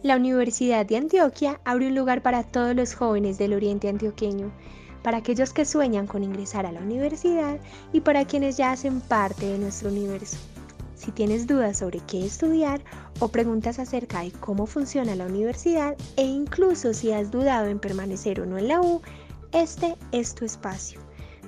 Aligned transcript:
La 0.00 0.14
Universidad 0.14 0.86
de 0.86 0.96
Antioquia 0.96 1.60
abre 1.64 1.88
un 1.88 1.96
lugar 1.96 2.22
para 2.22 2.44
todos 2.44 2.76
los 2.76 2.94
jóvenes 2.94 3.36
del 3.36 3.52
oriente 3.52 3.88
antioqueño, 3.88 4.52
para 5.02 5.18
aquellos 5.18 5.52
que 5.52 5.64
sueñan 5.64 6.06
con 6.06 6.22
ingresar 6.22 6.66
a 6.66 6.72
la 6.72 6.80
universidad 6.80 7.58
y 7.92 8.00
para 8.00 8.24
quienes 8.24 8.56
ya 8.56 8.70
hacen 8.70 9.00
parte 9.00 9.46
de 9.46 9.58
nuestro 9.58 9.88
universo. 9.88 10.36
Si 10.94 11.10
tienes 11.10 11.48
dudas 11.48 11.78
sobre 11.78 11.98
qué 11.98 12.24
estudiar 12.24 12.80
o 13.18 13.26
preguntas 13.26 13.80
acerca 13.80 14.20
de 14.20 14.30
cómo 14.30 14.66
funciona 14.66 15.16
la 15.16 15.26
universidad 15.26 15.96
e 16.16 16.22
incluso 16.22 16.94
si 16.94 17.10
has 17.10 17.32
dudado 17.32 17.66
en 17.66 17.80
permanecer 17.80 18.40
o 18.40 18.46
no 18.46 18.56
en 18.56 18.68
la 18.68 18.80
U, 18.80 19.02
este 19.52 19.96
es 20.12 20.32
tu 20.32 20.44
espacio. 20.44 21.00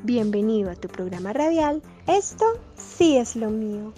Bienvenido 0.02 0.72
a 0.72 0.74
tu 0.74 0.88
programa 0.88 1.32
radial. 1.32 1.82
Esto 2.08 2.46
sí 2.74 3.16
es 3.16 3.36
lo 3.36 3.50
mío. 3.50 3.92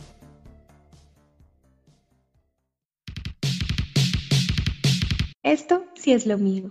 Esto 5.43 5.85
sí 5.95 6.13
es 6.13 6.25
lo 6.25 6.39
mío. 6.39 6.71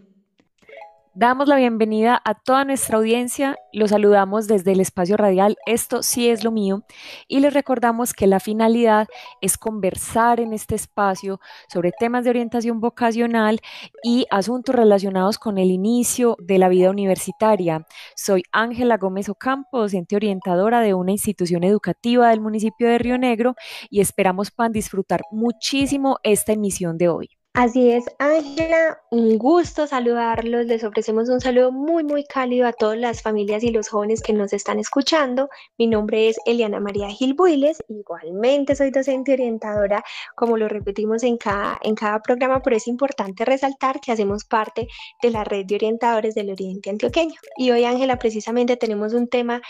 Damos 1.13 1.49
la 1.49 1.57
bienvenida 1.57 2.21
a 2.23 2.35
toda 2.35 2.63
nuestra 2.63 2.98
audiencia, 2.98 3.57
los 3.73 3.89
saludamos 3.89 4.48
desde 4.48 4.71
el 4.71 4.79
espacio 4.79 5.17
radial, 5.17 5.57
esto 5.66 6.03
sí 6.03 6.29
es 6.29 6.45
lo 6.45 6.52
mío, 6.52 6.85
y 7.27 7.41
les 7.41 7.53
recordamos 7.53 8.13
que 8.13 8.27
la 8.27 8.39
finalidad 8.39 9.09
es 9.41 9.57
conversar 9.57 10.39
en 10.39 10.53
este 10.53 10.76
espacio 10.76 11.41
sobre 11.67 11.91
temas 11.91 12.23
de 12.23 12.29
orientación 12.29 12.79
vocacional 12.79 13.59
y 14.03 14.26
asuntos 14.31 14.73
relacionados 14.73 15.38
con 15.38 15.57
el 15.57 15.70
inicio 15.70 16.38
de 16.40 16.57
la 16.57 16.70
vida 16.70 16.90
universitaria. 16.90 17.85
Soy 18.15 18.43
Ángela 18.53 18.95
Gómez 18.95 19.27
Ocampo, 19.27 19.79
docente 19.79 20.15
orientadora 20.15 20.79
de 20.79 20.93
una 20.93 21.12
institución 21.12 21.65
educativa 21.65 22.29
del 22.29 22.40
municipio 22.40 22.88
de 22.88 22.99
Río 22.99 23.17
Negro 23.17 23.55
y 23.90 23.99
esperamos 23.99 24.49
puedan 24.49 24.71
disfrutar 24.71 25.23
muchísimo 25.29 26.20
esta 26.23 26.53
emisión 26.53 26.98
de 26.98 27.09
hoy. 27.09 27.40
Así 27.53 27.91
es, 27.91 28.05
Ángela, 28.17 29.01
un 29.11 29.37
gusto 29.37 29.85
saludarlos. 29.85 30.67
Les 30.67 30.85
ofrecemos 30.85 31.27
un 31.27 31.41
saludo 31.41 31.73
muy, 31.73 32.01
muy 32.01 32.23
cálido 32.23 32.65
a 32.65 32.71
todas 32.71 32.98
las 32.98 33.21
familias 33.21 33.62
y 33.62 33.71
los 33.71 33.89
jóvenes 33.89 34.21
que 34.21 34.31
nos 34.31 34.53
están 34.53 34.79
escuchando. 34.79 35.49
Mi 35.77 35.85
nombre 35.87 36.29
es 36.29 36.37
Eliana 36.45 36.79
María 36.79 37.09
Gil 37.09 37.34
Builes, 37.34 37.84
igualmente 37.89 38.73
soy 38.73 38.91
docente 38.91 39.34
orientadora, 39.34 40.01
como 40.34 40.55
lo 40.55 40.70
repetimos 40.70 41.23
en 41.23 41.35
cada, 41.35 41.77
en 41.84 41.93
cada 41.93 42.21
programa, 42.21 42.61
pero 42.61 42.77
es 42.77 42.87
importante 42.87 43.43
resaltar 43.43 43.99
que 43.99 44.13
hacemos 44.13 44.45
parte 44.45 44.87
de 45.21 45.29
la 45.29 45.43
red 45.43 45.65
de 45.65 45.76
orientadores 45.76 46.35
del 46.35 46.51
Oriente 46.51 46.89
Antioqueño. 46.89 47.35
Y 47.57 47.71
hoy, 47.71 47.83
Ángela, 47.83 48.17
precisamente 48.17 48.77
tenemos 48.77 49.13
un 49.13 49.27
tema 49.27 49.61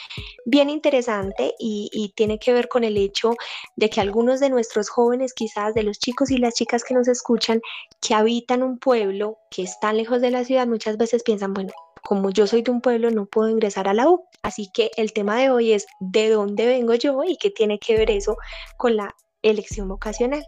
bien 0.45 0.69
interesante 0.69 1.56
y, 1.58 1.89
y 1.91 2.13
tiene 2.16 2.38
que 2.38 2.53
ver 2.53 2.67
con 2.67 2.84
el 2.84 2.95
hecho 2.97 3.34
de 3.75 3.89
que 3.89 4.02
algunos 4.02 4.39
de 4.39 4.52
nuestros 4.52 4.88
jóvenes, 4.89 5.34
quizás 5.34 5.73
de 5.73 5.81
los 5.81 5.97
chicos 5.97 6.30
y 6.30 6.38
las 6.38 6.53
chicas 6.53 6.84
que 6.84 6.94
nos 6.94 7.08
escuchan, 7.08 7.59
que 8.02 8.16
habitan 8.16 8.64
un 8.64 8.80
pueblo 8.80 9.38
que 9.50 9.64
está 9.64 9.94
lejos 9.94 10.22
de 10.22 10.31
la 10.31 10.44
ciudad 10.44 10.67
muchas 10.67 10.97
veces 10.97 11.23
piensan, 11.23 11.53
bueno, 11.53 11.72
como 12.02 12.31
yo 12.31 12.47
soy 12.47 12.63
de 12.63 12.72
un 12.72 12.81
pueblo 12.81 13.11
no 13.11 13.25
puedo 13.25 13.50
ingresar 13.50 13.88
a 13.88 13.94
la 13.94 14.09
U. 14.09 14.25
Así 14.41 14.69
que 14.73 14.89
el 14.97 15.13
tema 15.13 15.38
de 15.38 15.52
hoy 15.52 15.72
es 15.73 15.86
de 16.00 16.30
dónde 16.30 16.66
vengo 16.66 16.95
yo 16.95 17.23
y 17.23 17.38
qué 17.38 17.52
tiene 17.52 17.80
que 17.80 17.95
ver 17.95 18.09
eso 18.09 18.38
con 18.78 18.95
la 18.95 19.16
elección 19.44 19.88
vocacional. 19.88 20.44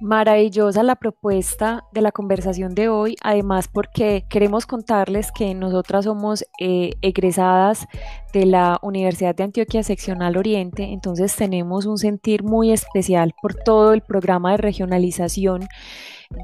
Maravillosa 0.00 0.82
la 0.82 0.96
propuesta 0.96 1.84
de 1.92 2.00
la 2.00 2.10
conversación 2.10 2.74
de 2.74 2.88
hoy, 2.88 3.14
además 3.22 3.68
porque 3.68 4.24
queremos 4.28 4.66
contarles 4.66 5.30
que 5.30 5.54
nosotras 5.54 6.06
somos 6.06 6.44
eh, 6.58 6.90
egresadas 7.02 7.86
de 8.32 8.46
la 8.46 8.80
Universidad 8.82 9.36
de 9.36 9.44
Antioquia 9.44 9.84
Seccional 9.84 10.36
Oriente, 10.36 10.82
entonces 10.82 11.36
tenemos 11.36 11.86
un 11.86 11.98
sentir 11.98 12.42
muy 12.42 12.72
especial 12.72 13.32
por 13.40 13.54
todo 13.54 13.92
el 13.92 14.00
programa 14.00 14.50
de 14.50 14.56
regionalización 14.56 15.68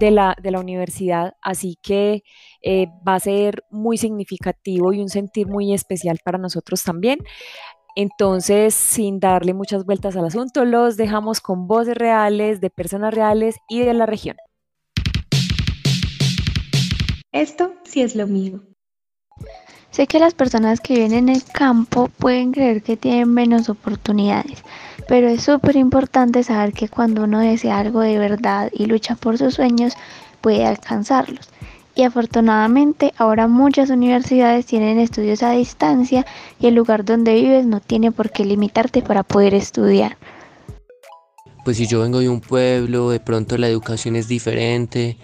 de 0.00 0.10
la, 0.10 0.36
de 0.42 0.50
la 0.50 0.60
universidad, 0.60 1.34
así 1.42 1.78
que 1.82 2.22
eh, 2.62 2.86
va 3.06 3.14
a 3.14 3.20
ser 3.20 3.64
muy 3.70 3.96
significativo 3.98 4.92
y 4.92 5.00
un 5.00 5.08
sentir 5.08 5.46
muy 5.46 5.72
especial 5.72 6.18
para 6.24 6.38
nosotros 6.38 6.82
también. 6.82 7.18
Entonces, 7.96 8.74
sin 8.74 9.18
darle 9.18 9.54
muchas 9.54 9.84
vueltas 9.84 10.16
al 10.16 10.26
asunto, 10.26 10.64
los 10.64 10.96
dejamos 10.96 11.40
con 11.40 11.66
voces 11.66 11.96
reales 11.96 12.60
de 12.60 12.70
personas 12.70 13.12
reales 13.12 13.56
y 13.68 13.80
de 13.80 13.94
la 13.94 14.06
región. 14.06 14.36
Esto 17.32 17.74
sí 17.84 18.02
es 18.02 18.14
lo 18.14 18.26
mío. 18.26 18.67
Sé 19.90 20.06
que 20.06 20.18
las 20.18 20.34
personas 20.34 20.80
que 20.80 20.94
viven 20.94 21.12
en 21.12 21.28
el 21.28 21.42
campo 21.44 22.08
pueden 22.18 22.52
creer 22.52 22.82
que 22.82 22.96
tienen 22.96 23.32
menos 23.32 23.68
oportunidades, 23.68 24.62
pero 25.08 25.28
es 25.28 25.42
súper 25.42 25.76
importante 25.76 26.42
saber 26.42 26.72
que 26.72 26.88
cuando 26.88 27.24
uno 27.24 27.40
desea 27.40 27.78
algo 27.78 28.00
de 28.00 28.18
verdad 28.18 28.70
y 28.72 28.86
lucha 28.86 29.16
por 29.16 29.38
sus 29.38 29.54
sueños, 29.54 29.94
puede 30.40 30.66
alcanzarlos. 30.66 31.48
Y 31.94 32.04
afortunadamente 32.04 33.12
ahora 33.16 33.48
muchas 33.48 33.90
universidades 33.90 34.66
tienen 34.66 35.00
estudios 35.00 35.42
a 35.42 35.50
distancia 35.52 36.24
y 36.60 36.68
el 36.68 36.74
lugar 36.74 37.04
donde 37.04 37.34
vives 37.34 37.66
no 37.66 37.80
tiene 37.80 38.12
por 38.12 38.30
qué 38.30 38.44
limitarte 38.44 39.02
para 39.02 39.24
poder 39.24 39.54
estudiar. 39.54 40.16
Pues 41.64 41.78
si 41.78 41.88
yo 41.88 42.02
vengo 42.02 42.20
de 42.20 42.28
un 42.28 42.40
pueblo, 42.40 43.10
de 43.10 43.18
pronto 43.18 43.58
la 43.58 43.68
educación 43.68 44.14
es 44.14 44.28
diferente, 44.28 45.16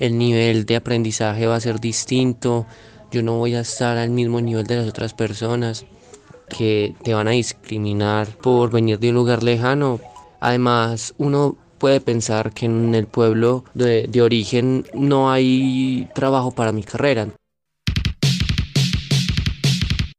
el 0.00 0.18
nivel 0.18 0.66
de 0.66 0.76
aprendizaje 0.76 1.46
va 1.46 1.54
a 1.54 1.60
ser 1.60 1.80
distinto, 1.80 2.66
yo 3.10 3.22
no 3.22 3.38
voy 3.38 3.54
a 3.54 3.60
estar 3.60 3.96
al 3.96 4.10
mismo 4.10 4.40
nivel 4.40 4.66
de 4.66 4.76
las 4.76 4.88
otras 4.88 5.14
personas 5.14 5.86
que 6.48 6.94
te 7.02 7.14
van 7.14 7.28
a 7.28 7.32
discriminar 7.32 8.28
por 8.38 8.70
venir 8.70 8.98
de 8.98 9.10
un 9.10 9.16
lugar 9.16 9.42
lejano. 9.42 10.00
Además, 10.40 11.14
uno 11.18 11.56
puede 11.78 12.00
pensar 12.00 12.52
que 12.52 12.66
en 12.66 12.94
el 12.94 13.06
pueblo 13.06 13.64
de, 13.74 14.06
de 14.08 14.22
origen 14.22 14.86
no 14.94 15.30
hay 15.30 16.08
trabajo 16.14 16.50
para 16.50 16.72
mi 16.72 16.82
carrera. 16.82 17.28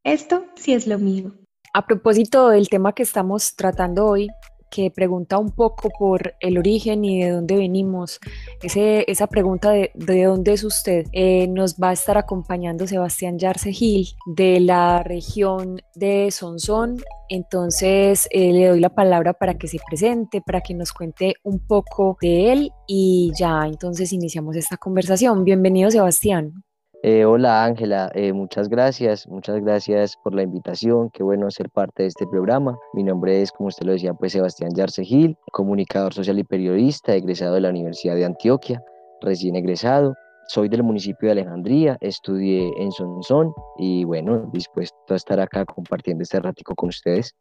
Esto 0.03 0.45
sí 0.55 0.73
es 0.73 0.87
lo 0.87 0.97
mío. 0.99 1.33
A 1.73 1.85
propósito 1.85 2.49
del 2.49 2.69
tema 2.69 2.93
que 2.93 3.03
estamos 3.03 3.55
tratando 3.55 4.05
hoy, 4.05 4.29
que 4.69 4.91
pregunta 4.91 5.37
un 5.37 5.51
poco 5.51 5.89
por 5.97 6.35
el 6.39 6.57
origen 6.57 7.05
y 7.05 7.23
de 7.23 7.31
dónde 7.31 7.55
venimos. 7.55 8.19
Ese, 8.61 9.09
esa 9.09 9.27
pregunta 9.27 9.71
de, 9.71 9.91
de 9.95 10.23
dónde 10.23 10.53
es 10.53 10.63
usted 10.63 11.05
eh, 11.13 11.47
nos 11.47 11.75
va 11.75 11.89
a 11.89 11.93
estar 11.93 12.17
acompañando 12.17 12.87
Sebastián 12.87 13.37
Yarce 13.39 13.71
Gil 13.71 14.07
de 14.25 14.59
la 14.59 15.03
región 15.03 15.81
de 15.95 16.31
Sonsón. 16.31 16.97
Entonces 17.29 18.27
eh, 18.31 18.53
le 18.53 18.67
doy 18.67 18.79
la 18.79 18.93
palabra 18.93 19.33
para 19.33 19.57
que 19.57 19.67
se 19.67 19.79
presente, 19.87 20.41
para 20.41 20.61
que 20.61 20.73
nos 20.73 20.93
cuente 20.93 21.35
un 21.43 21.59
poco 21.59 22.17
de 22.21 22.51
él 22.51 22.71
y 22.87 23.31
ya 23.37 23.65
entonces 23.65 24.13
iniciamos 24.13 24.55
esta 24.55 24.77
conversación. 24.77 25.43
Bienvenido 25.43 25.91
Sebastián. 25.91 26.63
Eh, 27.03 27.25
hola 27.25 27.63
Ángela, 27.63 28.11
eh, 28.15 28.33
muchas 28.33 28.69
gracias, 28.69 29.27
muchas 29.27 29.61
gracias 29.61 30.17
por 30.23 30.33
la 30.33 30.41
invitación, 30.41 31.11
qué 31.11 31.21
bueno 31.21 31.51
ser 31.51 31.69
parte 31.69 32.03
de 32.03 32.09
este 32.09 32.25
programa. 32.25 32.75
Mi 32.93 33.03
nombre 33.03 33.39
es, 33.41 33.51
como 33.51 33.67
usted 33.67 33.85
lo 33.85 33.91
decía, 33.91 34.15
pues 34.15 34.31
Sebastián 34.31 34.71
Yarce 34.75 35.03
Gil, 35.03 35.37
comunicador 35.51 36.15
social 36.15 36.39
y 36.39 36.43
periodista, 36.43 37.13
egresado 37.13 37.53
de 37.53 37.61
la 37.61 37.69
Universidad 37.69 38.15
de 38.15 38.25
Antioquia, 38.25 38.83
recién 39.21 39.55
egresado. 39.55 40.15
Soy 40.47 40.69
del 40.69 40.81
municipio 40.81 41.27
de 41.27 41.33
Alejandría, 41.33 41.97
estudié 41.99 42.71
en 42.77 42.91
Sonsón 42.91 43.53
y 43.77 44.05
bueno, 44.05 44.49
dispuesto 44.53 44.95
a 45.09 45.15
estar 45.15 45.39
acá 45.41 45.65
compartiendo 45.65 46.23
este 46.23 46.39
ratico 46.39 46.73
con 46.73 46.89
ustedes. 46.89 47.35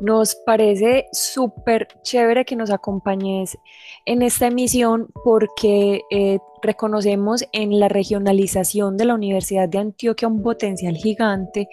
Nos 0.00 0.36
parece 0.44 1.06
súper 1.12 1.88
chévere 2.02 2.44
que 2.44 2.56
nos 2.56 2.70
acompañes 2.70 3.58
en 4.04 4.20
esta 4.20 4.48
emisión 4.48 5.08
porque 5.24 6.02
eh, 6.10 6.38
reconocemos 6.62 7.44
en 7.52 7.78
la 7.78 7.88
regionalización 7.88 8.96
de 8.96 9.04
la 9.04 9.14
Universidad 9.14 9.68
de 9.68 9.78
Antioquia 9.78 10.28
un 10.28 10.42
potencial 10.42 10.96
gigante 10.96 11.68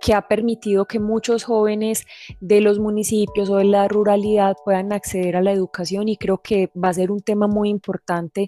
que 0.00 0.14
ha 0.14 0.28
permitido 0.28 0.86
que 0.86 0.98
muchos 0.98 1.44
jóvenes 1.44 2.04
de 2.40 2.60
los 2.60 2.78
municipios 2.78 3.50
o 3.50 3.56
de 3.56 3.64
la 3.64 3.88
ruralidad 3.88 4.56
puedan 4.64 4.92
acceder 4.92 5.36
a 5.36 5.42
la 5.42 5.52
educación 5.52 6.08
y 6.08 6.16
creo 6.16 6.38
que 6.38 6.70
va 6.72 6.88
a 6.88 6.94
ser 6.94 7.10
un 7.10 7.20
tema 7.20 7.46
muy 7.46 7.68
importante 7.68 8.46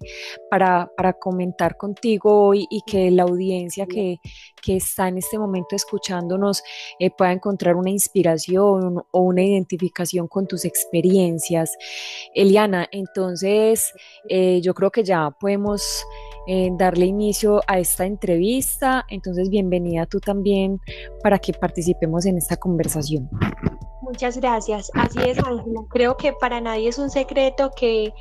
para, 0.51 0.91
para 0.97 1.15
comentar 1.15 1.77
contigo 1.77 2.47
hoy 2.47 2.67
y 2.71 2.83
que 2.87 3.11
la 3.11 3.25
audiencia 3.25 3.87
que, 3.87 4.19
que 4.63 4.77
está 4.77 5.09
en 5.09 5.19
este 5.19 5.39
momento 5.39 5.77
escuchándonos 5.77 6.63
eh, 6.99 7.11
pueda 7.11 7.33
encontrar 7.33 7.77
una 7.77 7.91
inspiración 7.91 9.03
o 9.11 9.21
una 9.21 9.43
identificación 9.43 10.29
con 10.29 10.47
tus 10.47 10.65
experiencias. 10.65 11.77
Eliana, 12.35 12.89
entonces 12.93 13.93
eh, 14.29 14.61
yo 14.63 14.75
creo 14.75 14.91
que 14.91 15.05
ya 15.05 15.31
podemos 15.31 16.05
eh, 16.47 16.71
darle 16.79 17.07
inicio 17.07 17.61
a 17.67 17.79
esta 17.79 18.07
entrevista, 18.07 19.05
entonces 19.09 19.51
bienvenida 19.51 20.07
tú 20.07 20.21
también 20.21 20.81
para 21.23 21.39
que 21.39 21.53
participemos 21.53 22.27
en 22.27 22.39
esta 22.39 22.57
conversación. 22.57 23.29
Muchas 24.03 24.39
gracias. 24.39 24.91
Así 24.95 25.21
es, 25.21 25.39
Ángela. 25.39 25.85
Creo 25.91 26.17
que 26.17 26.33
para 26.33 26.61
nadie 26.61 26.89
es 26.89 26.99
un 26.99 27.11
secreto 27.11 27.71
que 27.77 28.13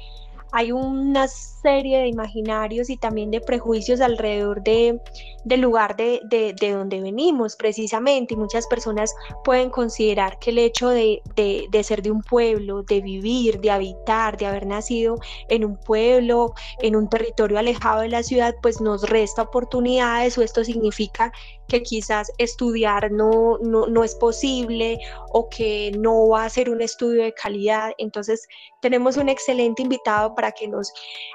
hay 0.52 0.72
una 0.72 1.28
serie 1.28 2.00
de 2.00 2.08
imaginarios 2.08 2.90
y 2.90 2.98
también 2.98 3.32
de 3.32 3.42
prejuicios 3.42 4.02
alrededor 4.02 4.64
de, 4.64 5.00
del 5.44 5.62
lugar 5.62 5.96
de, 5.96 6.22
de, 6.30 6.54
de, 6.54 6.72
donde 6.72 7.02
venimos 7.02 7.56
precisamente. 7.56 8.34
Y 8.34 8.38
muchas 8.38 8.68
personas 8.68 9.14
pueden 9.44 9.70
considerar 9.70 10.40
que 10.40 10.52
el 10.52 10.60
hecho 10.60 10.90
de, 10.90 11.22
de 11.36 11.84
ser 11.84 12.02
de 12.02 12.12
un 12.12 12.22
pueblo, 12.22 12.84
de 12.84 13.02
vivir, 13.02 13.60
de 13.60 13.72
habitar, 13.72 14.38
de 14.38 14.46
haber 14.46 14.66
nacido 14.66 15.18
en 15.50 15.66
un 15.66 15.78
pueblo, 15.78 16.54
en 16.80 16.96
un 16.96 17.10
territorio 17.10 17.60
alejado 17.60 18.02
de 18.02 18.10
la 18.10 18.24
ciudad, 18.24 18.56
pues 18.62 18.82
nos 18.82 19.10
resta 19.10 19.44
oportunidades 19.44 20.38
o 20.38 20.42
esto 20.42 20.64
significa 20.64 21.32
que 21.70 21.82
quizás 21.82 22.32
estudiar 22.38 23.12
no, 23.12 23.58
no, 23.60 23.88
no 23.88 24.04
es 24.04 24.16
posible 24.16 25.00
o 25.32 25.48
que 25.48 25.92
no 25.98 26.28
va 26.28 26.44
a 26.44 26.50
ser 26.50 26.70
un 26.70 26.82
estudio 26.82 27.24
de 27.24 27.34
calidad. 27.34 27.94
Entonces 27.98 28.46
tenemos 28.82 29.16
un 29.16 29.30
excelente 29.30 29.82
invitado 29.82 30.36
para 30.36 30.52
que 30.52 30.68
nos 30.68 30.92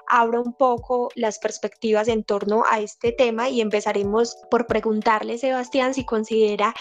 abra 0.08 0.40
un 0.40 0.52
poco 0.52 1.08
las 1.14 1.38
perspectivas 1.38 2.08
en 2.08 2.22
torno 2.24 2.64
a 2.70 2.80
este 2.80 3.12
tema 3.12 3.48
y 3.48 3.62
empezaremos 3.62 4.36
por 4.50 4.66
preguntarle, 4.66 5.38
Sebastián, 5.38 5.94
si 5.94 6.04
considera 6.04 6.74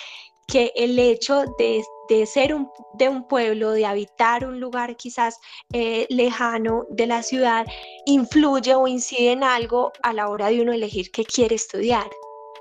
que 0.48 0.72
el 0.76 1.00
hecho 1.00 1.46
de, 1.58 1.82
de 2.10 2.26
ser 2.26 2.54
un, 2.54 2.70
de 2.96 3.08
un 3.08 3.28
pueblo, 3.28 3.72
de 3.72 3.86
habitar 3.86 4.46
un 4.46 4.60
lugar 4.60 4.96
quizás 4.98 5.40
eh, 5.72 6.06
lejano 6.10 6.86
de 6.90 7.08
la 7.08 7.24
ciudad, 7.24 7.66
influye 8.06 8.76
o 8.76 8.88
incide 8.88 9.32
en 9.32 9.44
algo 9.44 9.92
a 10.02 10.14
la 10.14 10.28
hora 10.30 10.50
de 10.50 10.62
uno 10.62 10.74
elegir 10.74 11.12
qué 11.12 11.24
quiere 11.24 11.56
estudiar. 11.56 12.10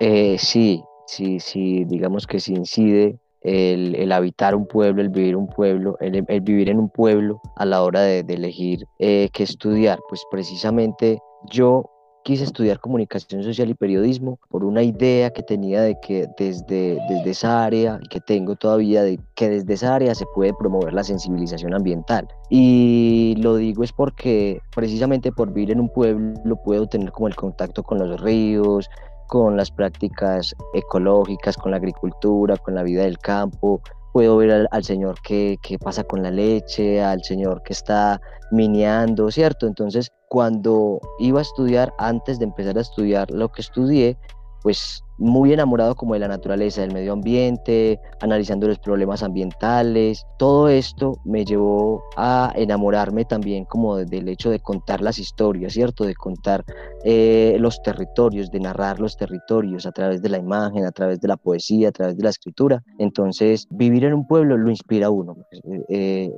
Eh, 0.05 0.37
sí, 0.37 0.83
sí, 1.07 1.39
sí, 1.39 1.85
digamos 1.85 2.27
que 2.27 2.41
sí 2.41 2.55
incide 2.55 3.21
el, 3.43 4.11
habitar 4.11 4.57
un 4.57 4.67
pueblo, 4.67 5.01
el 5.01 5.11
vivir 5.11 5.37
un 5.37 5.47
pueblo, 5.47 5.97
el, 6.01 6.23
vivir 6.41 6.71
en 6.71 6.81
un 6.81 6.91
pueblo 6.91 7.41
a 7.55 7.65
la 7.65 7.85
hora 7.85 8.01
de, 8.01 8.19
elegir 8.27 8.85
eh, 8.99 9.29
qué 9.33 9.45
estudiar. 9.45 10.01
Pues 10.09 10.25
precisamente 10.29 11.21
yo 11.53 11.85
quise 12.25 12.43
estudiar 12.43 12.81
comunicación 12.81 13.45
social 13.45 13.71
y 13.71 13.75
periodismo 13.75 14.41
por 14.49 14.65
una 14.65 14.83
idea 14.83 15.31
que 15.31 15.45
tenía 15.45 15.83
de 15.83 15.97
que 16.01 16.27
desde, 16.37 16.99
desde 17.09 17.31
esa 17.31 17.65
área, 17.65 18.01
que 18.11 18.19
tengo 18.19 18.57
todavía, 18.57 19.05
de 19.05 19.21
que 19.37 19.51
desde 19.51 19.75
esa 19.75 19.95
área 19.95 20.17
se 20.17 20.27
puede 20.35 20.53
promover 20.59 20.95
la 20.95 21.05
sensibilización 21.05 21.75
ambiental. 21.75 22.27
Y 22.51 23.37
lo 23.39 23.55
digo 23.55 23.85
es 23.85 23.93
porque 23.93 24.59
precisamente 24.75 25.31
por 25.31 25.53
vivir 25.53 25.71
en 25.71 25.79
un 25.79 25.89
pueblo 25.89 26.57
puedo 26.65 26.89
tener 26.89 27.13
como 27.13 27.29
el 27.29 27.37
contacto 27.37 27.85
con 27.85 28.01
los 28.01 28.21
ríos, 28.21 28.89
con 29.27 29.57
las 29.57 29.71
prácticas 29.71 30.55
ecológicas, 30.75 31.57
con 31.57 31.71
la 31.71 31.79
agricultura, 31.79 32.57
con 32.57 32.75
la 32.75 32.83
vida 32.83 33.03
del 33.05 33.19
campo. 33.19 33.81
Puedo 34.13 34.37
ver 34.37 34.69
al, 34.71 34.85
señor 34.85 35.17
que, 35.23 35.57
que, 35.63 35.79
pasa 35.79 36.05
con 36.05 36.23
la 36.23 36.31
leche, 36.31 37.03
al 37.03 37.23
señor 37.23 37.63
que 37.63 37.73
está 37.73 38.21
mineando, 38.51 39.31
¿cierto? 39.31 39.67
Entonces, 39.67 40.11
cuando 40.29 41.01
iba 41.19 41.39
a 41.39 41.43
estudiar, 41.43 41.95
antes 41.99 42.39
de 42.39 42.45
empezar 42.45 42.77
a 42.77 42.83
estudiar 42.83 43.31
lo 43.31 43.51
que 43.51 43.63
estudié, 43.63 44.19
pues 44.63 45.03
muy 45.19 45.53
enamorado 45.53 45.95
como 45.95 46.15
de 46.15 46.21
la 46.21 46.29
naturaleza, 46.29 46.81
del 46.81 46.93
medio 46.93 47.13
ambiente, 47.13 48.01
analizando 48.21 48.67
los 48.67 48.79
problemas 48.79 49.23
ambientales. 49.23 50.27
Todo 50.39 50.69
esto 50.69 51.17
me 51.25 51.45
llevó 51.45 52.03
a 52.17 52.53
enamorarme 52.57 53.25
también 53.25 53.65
como 53.65 53.97
del 53.97 54.29
hecho 54.29 54.51
de 54.51 54.59
contar 54.59 55.01
las 55.01 55.19
historias, 55.19 55.75
¿cierto? 55.75 56.05
De 56.05 56.15
contar 56.15 56.65
eh, 57.05 57.57
los 57.61 57.81
territorios, 57.83 58.51
de 58.51 58.61
narrar 58.61 58.99
los 58.99 59.17
territorios 59.17 59.87
a 59.87 59.93
través 59.93 60.23
de 60.23 60.29
la 60.29 60.39
imagen, 60.39 60.85
a 60.85 60.93
través 60.93 61.21
de 61.21 61.29
la 61.29 61.37
poesía, 61.37 61.91
a 61.91 61.93
través 61.93 62.17
de 62.17 62.25
la 62.25 62.31
escritura. 62.31 62.83
Entonces, 62.99 63.67
vivir 63.71 64.05
en 64.05 64.15
un 64.15 64.27
pueblo 64.27 64.57
lo 64.57 64.71
inspira 64.71 65.07
a 65.07 65.11
uno. 65.11 65.37
Eh, 65.53 65.85
eh, 65.89 66.31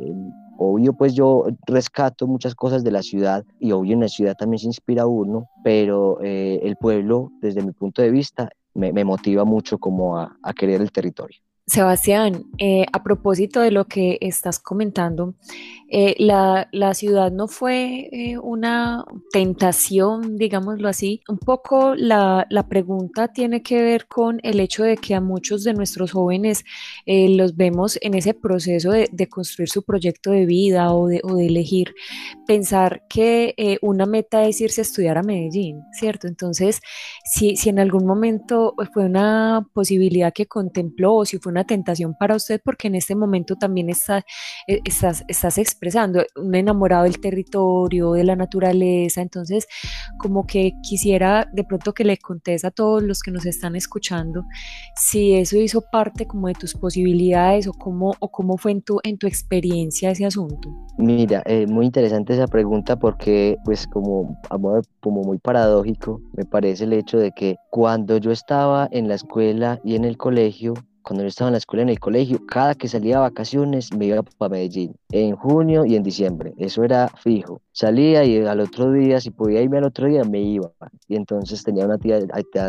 Obvio, 0.56 0.92
pues 0.92 1.14
yo 1.14 1.46
rescato 1.66 2.26
muchas 2.26 2.54
cosas 2.54 2.84
de 2.84 2.90
la 2.90 3.02
ciudad 3.02 3.44
y 3.58 3.72
obvio 3.72 3.94
en 3.94 4.00
la 4.00 4.08
ciudad 4.08 4.36
también 4.36 4.60
se 4.60 4.66
inspira 4.66 5.06
uno, 5.06 5.48
pero 5.62 6.18
eh, 6.22 6.60
el 6.62 6.76
pueblo, 6.76 7.30
desde 7.40 7.62
mi 7.62 7.72
punto 7.72 8.02
de 8.02 8.10
vista, 8.10 8.50
me, 8.74 9.04
motiva 9.04 9.44
mucho 9.44 9.78
como 9.78 10.18
a 10.18 10.54
querer 10.56 10.80
el 10.80 10.90
territorio. 10.90 11.43
Sebastián, 11.66 12.44
eh, 12.58 12.84
a 12.92 13.02
propósito 13.02 13.60
de 13.60 13.70
lo 13.70 13.86
que 13.86 14.18
estás 14.20 14.58
comentando, 14.58 15.34
eh, 15.88 16.14
la, 16.18 16.66
ciudad 16.92 17.32
no 17.32 17.48
fue 17.48 18.08
eh, 18.12 18.38
una 18.38 19.04
tentación, 19.32 20.36
digámoslo 20.36 20.88
así. 20.88 21.22
Un 21.26 21.38
poco 21.38 21.94
la, 21.94 22.46
pregunta 22.68 23.28
tiene 23.28 23.62
que 23.62 23.80
ver 23.82 24.06
con 24.08 24.40
el 24.42 24.60
hecho 24.60 24.84
de 24.84 24.98
que 24.98 25.14
a 25.14 25.20
muchos 25.22 25.64
de 25.64 25.72
nuestros 25.72 26.12
jóvenes 26.12 26.64
los 27.06 27.56
vemos 27.56 27.98
en 28.02 28.14
ese 28.14 28.34
proceso 28.34 28.90
de, 28.90 29.28
construir 29.28 29.68
su 29.70 29.82
proyecto 29.82 30.30
de 30.32 30.46
vida 30.46 30.92
o 30.92 31.08
de, 31.08 31.22
elegir, 31.38 31.94
pensar 32.46 33.04
que 33.08 33.78
una 33.80 34.06
meta 34.06 34.44
es 34.44 34.60
irse 34.60 34.80
a 34.80 34.82
estudiar 34.82 35.18
a 35.18 35.22
Medellín, 35.22 35.82
¿cierto? 35.92 36.26
Entonces, 36.26 36.80
si, 37.24 37.56
si 37.56 37.70
en 37.70 37.78
algún 37.78 38.06
momento 38.06 38.74
fue 38.92 39.06
una 39.06 39.66
posibilidad 39.72 40.32
que 40.32 40.46
contempló 40.46 41.14
o 41.16 41.24
si 41.24 41.38
fue 41.38 41.53
una 41.54 41.64
tentación 41.64 42.14
para 42.14 42.34
usted 42.34 42.60
porque 42.64 42.88
en 42.88 42.96
este 42.96 43.14
momento 43.14 43.56
también 43.56 43.88
está, 43.88 44.24
eh, 44.66 44.80
estás, 44.84 45.24
estás 45.28 45.58
expresando 45.58 46.24
un 46.36 46.54
enamorado 46.54 47.04
del 47.04 47.20
territorio, 47.20 48.12
de 48.12 48.24
la 48.24 48.34
naturaleza, 48.36 49.22
entonces 49.22 49.66
como 50.18 50.46
que 50.46 50.72
quisiera 50.82 51.48
de 51.52 51.64
pronto 51.64 51.94
que 51.94 52.04
le 52.04 52.16
contes 52.18 52.64
a 52.64 52.70
todos 52.70 53.02
los 53.02 53.22
que 53.22 53.30
nos 53.30 53.46
están 53.46 53.76
escuchando 53.76 54.44
si 54.96 55.34
eso 55.34 55.56
hizo 55.56 55.82
parte 55.92 56.26
como 56.26 56.48
de 56.48 56.54
tus 56.54 56.74
posibilidades 56.74 57.68
o 57.68 57.72
cómo, 57.72 58.14
o 58.18 58.30
cómo 58.30 58.56
fue 58.56 58.72
en 58.72 58.82
tu, 58.82 58.98
en 59.04 59.16
tu 59.16 59.26
experiencia 59.26 60.10
ese 60.10 60.26
asunto. 60.26 60.68
Mira, 60.98 61.42
eh, 61.46 61.66
muy 61.66 61.86
interesante 61.86 62.34
esa 62.34 62.46
pregunta 62.46 62.98
porque 62.98 63.56
pues 63.64 63.86
como, 63.86 64.40
como 65.00 65.22
muy 65.22 65.38
paradójico 65.38 66.20
me 66.36 66.44
parece 66.44 66.84
el 66.84 66.92
hecho 66.92 67.18
de 67.18 67.32
que 67.32 67.56
cuando 67.70 68.16
yo 68.18 68.32
estaba 68.32 68.88
en 68.90 69.08
la 69.08 69.14
escuela 69.14 69.80
y 69.84 69.94
en 69.94 70.04
el 70.04 70.16
colegio, 70.16 70.74
cuando 71.04 71.22
yo 71.22 71.28
estaba 71.28 71.48
en 71.48 71.52
la 71.52 71.58
escuela, 71.58 71.82
en 71.82 71.90
el 71.90 72.00
colegio, 72.00 72.44
cada 72.46 72.74
que 72.74 72.88
salía 72.88 73.18
a 73.18 73.20
vacaciones 73.20 73.94
me 73.94 74.06
iba 74.06 74.22
para 74.22 74.54
Medellín, 74.54 74.96
en 75.10 75.36
junio 75.36 75.84
y 75.84 75.96
en 75.96 76.02
diciembre, 76.02 76.54
eso 76.56 76.82
era 76.82 77.08
fijo. 77.08 77.60
Salía 77.72 78.24
y 78.24 78.38
al 78.38 78.60
otro 78.60 78.90
día, 78.90 79.20
si 79.20 79.30
podía 79.30 79.60
irme 79.60 79.78
al 79.78 79.84
otro 79.84 80.08
día, 80.08 80.24
me 80.24 80.40
iba. 80.40 80.72
Y 81.06 81.16
entonces 81.16 81.62
tenía 81.62 81.84
una 81.84 81.98
tía, 81.98 82.18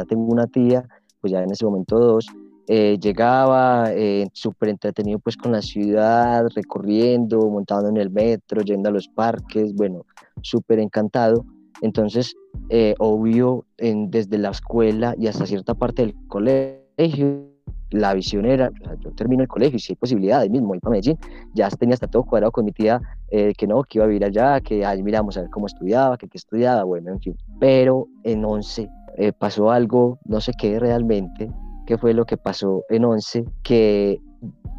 tengo 0.07 0.25
una 0.25 0.47
tía, 0.47 0.85
pues 1.21 1.31
ya 1.31 1.41
en 1.41 1.51
ese 1.51 1.65
momento 1.65 1.97
dos, 1.97 2.27
eh, 2.67 2.97
llegaba 2.99 3.91
eh, 3.93 4.27
súper 4.33 4.69
entretenido 4.69 5.19
pues 5.19 5.37
con 5.37 5.51
la 5.51 5.61
ciudad, 5.61 6.45
recorriendo, 6.55 7.49
montando 7.49 7.89
en 7.89 7.97
el 7.97 8.09
metro, 8.09 8.61
yendo 8.61 8.89
a 8.89 8.91
los 8.91 9.07
parques, 9.07 9.73
bueno, 9.73 10.05
súper 10.41 10.79
encantado. 10.79 11.45
Entonces, 11.81 12.35
eh, 12.69 12.95
obvio, 12.99 13.65
en, 13.77 14.09
desde 14.09 14.37
la 14.37 14.49
escuela 14.49 15.15
y 15.17 15.27
hasta 15.27 15.45
cierta 15.45 15.73
parte 15.73 16.01
del 16.01 16.15
colegio, 16.27 17.54
la 17.91 18.13
visión 18.13 18.45
era, 18.45 18.71
yo 18.99 19.11
termino 19.11 19.43
el 19.43 19.47
colegio 19.47 19.77
y 19.77 19.79
si 19.79 19.93
hay 19.93 19.95
posibilidades 19.95 20.49
mismo 20.49 20.73
ir 20.75 20.81
para 20.81 20.91
Medellín, 20.91 21.17
ya 21.53 21.69
tenía 21.69 21.93
hasta 21.93 22.07
todo 22.07 22.23
cuadrado 22.23 22.51
con 22.51 22.65
mi 22.65 22.71
tía, 22.71 23.01
eh, 23.29 23.53
que 23.57 23.67
no, 23.67 23.83
que 23.83 23.99
iba 23.99 24.05
a 24.05 24.07
vivir 24.07 24.25
allá, 24.25 24.59
que 24.61 24.85
ahí 24.85 25.03
miramos 25.03 25.37
a 25.37 25.41
ver 25.41 25.49
cómo 25.49 25.67
estudiaba, 25.67 26.17
que 26.17 26.27
qué 26.27 26.37
estudiaba, 26.37 26.83
bueno, 26.83 27.11
en 27.11 27.19
fin. 27.19 27.37
Pero 27.59 28.07
en 28.23 28.43
11 28.43 28.89
eh, 29.17 29.31
pasó 29.33 29.71
algo, 29.71 30.19
no 30.25 30.41
sé 30.41 30.51
qué 30.57 30.79
realmente, 30.79 31.51
qué 31.85 31.97
fue 31.97 32.13
lo 32.13 32.25
que 32.25 32.37
pasó 32.37 32.83
en 32.89 33.05
11, 33.05 33.45
que, 33.63 34.19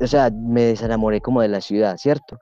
o 0.00 0.06
sea, 0.06 0.30
me 0.30 0.62
desenamoré 0.62 1.20
como 1.20 1.40
de 1.40 1.48
la 1.48 1.60
ciudad, 1.60 1.96
¿cierto? 1.96 2.38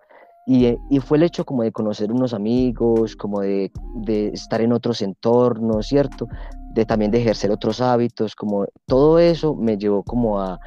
Y, 0.47 0.77
y, 0.91 1.01
fue 1.01 1.17
el 1.17 1.23
hecho 1.23 1.47
como 1.47 1.63
de 1.63 1.73
conocer 1.73 2.13
unos 2.13 2.35
amigos, 2.35 3.17
como 3.17 3.41
de, 3.41 3.73
de, 3.95 4.29
estar 4.29 4.61
en 4.61 4.75
otros 4.75 5.01
entornos, 5.01 5.87
¿cierto? 5.87 6.29
De 6.75 6.85
también 6.85 7.11
de 7.11 7.19
ejercer 7.19 7.51
otros 7.51 7.81
hábitos, 7.81 8.35
como 8.35 8.67
todo 8.87 9.19
eso 9.19 9.55
me 9.55 9.79
llevó 9.79 10.03
como 10.03 10.41
a, 10.41 10.59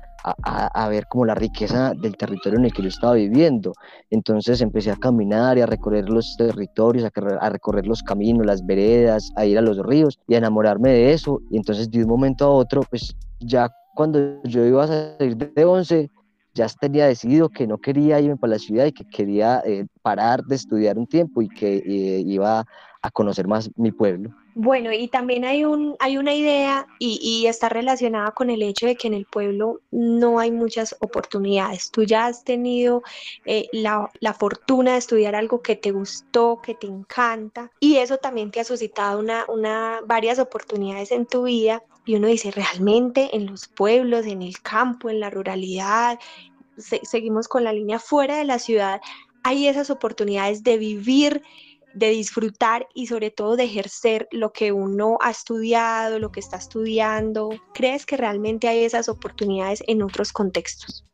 a, 0.43 0.89
ver 0.89 1.07
como 1.07 1.25
la 1.25 1.35
riqueza 1.35 1.93
del 1.93 2.17
territorio 2.17 2.59
en 2.59 2.65
el 2.65 2.73
que 2.73 2.81
yo 2.81 2.89
estaba 2.89 3.13
viviendo. 3.13 3.73
Entonces 4.09 4.61
empecé 4.61 4.91
a 4.91 4.95
caminar 4.95 5.57
y 5.57 5.61
a 5.61 5.65
recorrer 5.65 6.09
los 6.09 6.35
territorios, 6.37 7.05
a, 7.05 7.49
recorrer 7.49 7.87
los 7.87 8.03
caminos, 8.03 8.45
las 8.45 8.65
veredas, 8.65 9.31
a 9.35 9.45
ir 9.45 9.57
a 9.57 9.61
los 9.61 9.77
ríos 9.79 10.19
y 10.27 10.35
a 10.35 10.39
enamorarme 10.39 10.89
de 10.89 11.13
eso. 11.13 11.41
Y 11.49 11.57
entonces 11.57 11.89
de 11.89 12.03
un 12.03 12.09
momento 12.09 12.45
a 12.45 12.49
otro, 12.49 12.81
pues 12.89 13.15
ya 13.39 13.69
cuando 13.95 14.41
yo 14.43 14.65
iba 14.65 14.83
a 14.83 14.87
salir 14.87 15.37
de 15.37 15.65
11, 15.65 16.09
ya 16.53 16.67
tenía 16.79 17.05
decidido 17.05 17.49
que 17.49 17.67
no 17.67 17.77
quería 17.77 18.19
irme 18.19 18.37
para 18.37 18.53
la 18.53 18.59
ciudad 18.59 18.85
y 18.85 18.91
que 18.91 19.05
quería 19.05 19.61
eh, 19.65 19.85
parar 20.01 20.43
de 20.43 20.55
estudiar 20.55 20.97
un 20.97 21.05
tiempo 21.05 21.41
y 21.41 21.49
que 21.49 21.77
eh, 21.77 22.23
iba 22.25 22.65
a 23.01 23.11
conocer 23.11 23.47
más 23.47 23.69
mi 23.75 23.91
pueblo. 23.91 24.31
Bueno, 24.59 24.91
y 24.91 25.07
también 25.07 25.45
hay, 25.45 25.65
un, 25.65 25.95
hay 25.99 26.17
una 26.17 26.33
idea 26.33 26.87
y, 26.97 27.45
está 27.45 27.69
relacionada 27.69 28.31
con 28.31 28.49
el 28.49 28.63
hecho 28.63 28.87
de 28.87 28.95
que 28.95 29.05
en 29.05 29.13
el 29.13 29.27
pueblo 29.27 29.81
no 29.91 30.39
hay 30.39 30.49
muchas 30.49 30.95
oportunidades. 30.99 31.91
Tú 31.91 32.01
ya 32.01 32.25
has 32.25 32.43
tenido 32.43 33.03
eh, 33.45 33.67
la, 33.71 34.09
fortuna 34.33 34.93
de 34.93 34.97
estudiar 34.97 35.35
algo 35.35 35.61
que 35.61 35.75
te 35.75 35.91
gustó, 35.91 36.59
que 36.59 36.73
te 36.73 36.87
encanta, 36.87 37.69
y 37.79 37.97
eso 37.97 38.17
también 38.17 38.49
te 38.49 38.59
ha 38.59 38.63
suscitado 38.63 39.19
una, 39.19 39.45
una, 39.47 39.99
varias 40.07 40.39
oportunidades 40.39 41.11
en 41.11 41.27
tu 41.27 41.43
vida. 41.43 41.83
Y 42.05 42.15
uno 42.15 42.25
dice, 42.25 42.49
realmente 42.49 43.35
en 43.35 43.45
los 43.45 43.67
pueblos, 43.67 44.25
en 44.25 44.41
el 44.41 44.59
campo, 44.63 45.11
en 45.11 45.19
la 45.19 45.29
ruralidad, 45.29 46.17
seguimos 46.77 47.47
con 47.47 47.63
la 47.63 47.73
línea 47.73 47.99
fuera 47.99 48.37
de 48.37 48.45
la 48.45 48.57
ciudad, 48.57 49.01
hay 49.43 49.67
esas 49.67 49.91
oportunidades 49.91 50.63
de 50.63 50.77
vivir 50.77 51.43
de 51.98 52.10
disfrutar 52.10 52.88
y 52.94 53.08
sobre 53.08 53.32
todo 53.32 53.56
de 53.56 53.63
ejercer 53.63 54.27
lo 54.32 54.51
que 54.51 54.72
uno 54.72 55.18
ha 55.22 55.32
estudiado, 55.32 56.20
lo 56.20 56.32
que 56.32 56.39
está 56.39 56.58
estudiando? 56.58 57.50
¿Crees 57.74 58.06
que 58.06 58.18
realmente 58.18 58.68
hay 58.68 58.84
esas 58.84 59.10
oportunidades 59.10 59.84
en 59.88 60.01
otros 60.04 60.32
contextos? 60.32 61.06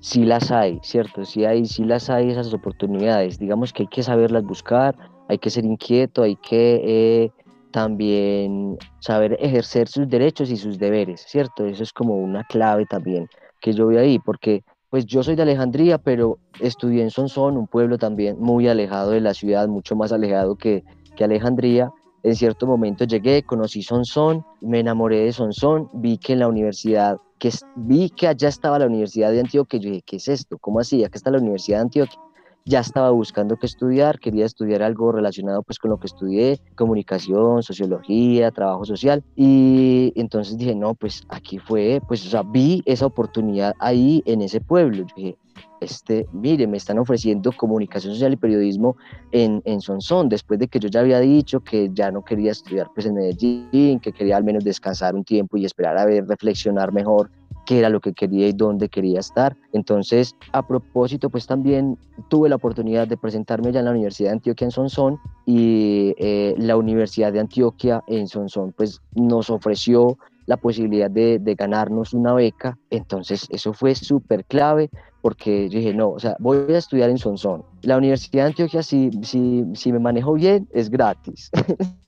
Sí 0.00 0.24
las 0.24 0.50
hay, 0.50 0.78
¿cierto? 0.82 1.24
Sí 1.24 1.44
hay, 1.44 1.64
sí 1.64 1.84
las 1.84 2.08
hay 2.10 2.30
esas 2.30 2.52
oportunidades. 2.54 3.38
Digamos 3.38 3.72
que 3.72 3.84
hay 3.84 3.88
que 3.88 4.02
saberlas 4.02 4.44
buscar, 4.44 4.96
hay 5.28 5.38
que 5.38 5.50
ser 5.50 5.64
inquieto, 5.64 6.22
hay 6.22 6.36
que 6.36 6.80
eh, 6.84 7.30
también 7.72 8.78
saber 9.00 9.36
ejercer 9.40 9.88
sus 9.88 10.08
derechos 10.08 10.50
y 10.50 10.56
sus 10.56 10.78
deberes, 10.78 11.24
¿cierto? 11.26 11.66
Eso 11.66 11.82
es 11.82 11.92
como 11.92 12.16
una 12.16 12.44
clave 12.44 12.86
también 12.86 13.28
que 13.60 13.72
yo 13.72 13.88
vi 13.88 13.96
ahí, 13.96 14.18
porque 14.18 14.62
pues 14.90 15.06
yo 15.06 15.22
soy 15.22 15.36
de 15.36 15.42
Alejandría, 15.42 15.98
pero 15.98 16.38
estudié 16.60 17.02
en 17.02 17.10
Sonsón, 17.10 17.56
un 17.56 17.66
pueblo 17.66 17.98
también 17.98 18.38
muy 18.38 18.68
alejado 18.68 19.10
de 19.10 19.20
la 19.20 19.34
ciudad, 19.34 19.68
mucho 19.68 19.96
más 19.96 20.12
alejado 20.12 20.56
que, 20.56 20.84
que 21.16 21.24
Alejandría. 21.24 21.90
En 22.22 22.34
cierto 22.34 22.66
momento 22.66 23.04
llegué, 23.04 23.42
conocí 23.42 23.82
Sonsón, 23.82 24.44
me 24.60 24.80
enamoré 24.80 25.20
de 25.20 25.32
Sonsón, 25.32 25.88
vi 25.92 26.18
que 26.18 26.32
en 26.32 26.40
la 26.40 26.48
universidad, 26.48 27.18
que 27.38 27.50
vi 27.76 28.10
que 28.10 28.26
allá 28.28 28.48
estaba 28.48 28.78
la 28.78 28.86
Universidad 28.86 29.30
de 29.30 29.40
Antioquia, 29.40 29.78
yo 29.78 29.90
dije, 29.90 30.02
¿qué 30.04 30.16
es 30.16 30.28
esto? 30.28 30.58
¿Cómo 30.58 30.80
así? 30.80 31.04
Acá 31.04 31.16
está 31.16 31.30
la 31.30 31.38
Universidad 31.38 31.78
de 31.78 31.82
Antioquia 31.82 32.20
ya 32.66 32.80
estaba 32.80 33.10
buscando 33.10 33.56
qué 33.56 33.66
estudiar, 33.66 34.18
quería 34.18 34.44
estudiar 34.44 34.82
algo 34.82 35.12
relacionado 35.12 35.62
pues 35.62 35.78
con 35.78 35.92
lo 35.92 35.98
que 35.98 36.08
estudié, 36.08 36.58
comunicación, 36.74 37.62
sociología, 37.62 38.50
trabajo 38.50 38.84
social 38.84 39.24
y 39.36 40.12
entonces 40.16 40.58
dije, 40.58 40.74
no, 40.74 40.94
pues 40.94 41.22
aquí 41.28 41.58
fue, 41.58 42.02
pues 42.08 42.26
o 42.26 42.28
sea, 42.28 42.42
vi 42.42 42.82
esa 42.84 43.06
oportunidad 43.06 43.72
ahí 43.78 44.20
en 44.26 44.42
ese 44.42 44.60
pueblo, 44.60 45.06
dije, 45.16 45.38
este, 45.80 46.26
mire, 46.32 46.66
me 46.66 46.76
están 46.76 46.98
ofreciendo 46.98 47.52
comunicación 47.52 48.14
social 48.14 48.32
y 48.32 48.36
periodismo 48.36 48.96
en, 49.30 49.62
en 49.64 49.80
Sonsón, 49.80 50.28
después 50.28 50.58
de 50.58 50.66
que 50.66 50.80
yo 50.80 50.88
ya 50.88 51.00
había 51.00 51.20
dicho 51.20 51.60
que 51.60 51.90
ya 51.92 52.10
no 52.10 52.24
quería 52.24 52.50
estudiar 52.50 52.88
pues 52.94 53.06
en 53.06 53.14
Medellín, 53.14 54.00
que 54.00 54.12
quería 54.12 54.38
al 54.38 54.44
menos 54.44 54.64
descansar 54.64 55.14
un 55.14 55.22
tiempo 55.22 55.56
y 55.56 55.64
esperar 55.64 55.96
a 55.98 56.04
ver, 56.04 56.26
reflexionar 56.26 56.92
mejor 56.92 57.30
qué 57.66 57.80
era 57.80 57.90
lo 57.90 58.00
que 58.00 58.14
quería 58.14 58.48
y 58.48 58.52
dónde 58.52 58.88
quería 58.88 59.20
estar. 59.20 59.56
Entonces, 59.72 60.34
a 60.52 60.66
propósito, 60.66 61.28
pues 61.28 61.46
también 61.46 61.98
tuve 62.28 62.48
la 62.48 62.56
oportunidad 62.56 63.06
de 63.06 63.16
presentarme 63.16 63.72
ya 63.72 63.80
en 63.80 63.84
la 63.84 63.90
Universidad 63.90 64.30
de 64.30 64.36
Antioquia 64.36 64.64
en 64.64 64.70
Sonsón 64.70 65.18
y 65.44 66.14
eh, 66.18 66.54
la 66.56 66.76
Universidad 66.76 67.32
de 67.32 67.40
Antioquia 67.40 68.02
en 68.06 68.26
Sonsón 68.28 68.72
pues 68.76 69.02
nos 69.14 69.50
ofreció 69.50 70.16
la 70.46 70.56
posibilidad 70.56 71.10
de, 71.10 71.38
de 71.38 71.54
ganarnos 71.54 72.14
una 72.14 72.32
beca. 72.32 72.78
Entonces, 72.90 73.46
eso 73.50 73.72
fue 73.72 73.94
súper 73.94 74.44
clave 74.44 74.88
porque 75.20 75.68
dije, 75.68 75.92
no, 75.92 76.10
o 76.10 76.20
sea, 76.20 76.36
voy 76.38 76.58
a 76.72 76.78
estudiar 76.78 77.10
en 77.10 77.18
Sonsón. 77.18 77.64
La 77.82 77.96
Universidad 77.96 78.44
de 78.44 78.48
Antioquia, 78.50 78.82
si, 78.82 79.10
si, 79.22 79.64
si 79.74 79.92
me 79.92 79.98
manejo 79.98 80.34
bien, 80.34 80.68
es 80.72 80.88
gratis. 80.88 81.50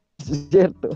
¿cierto? 0.50 0.90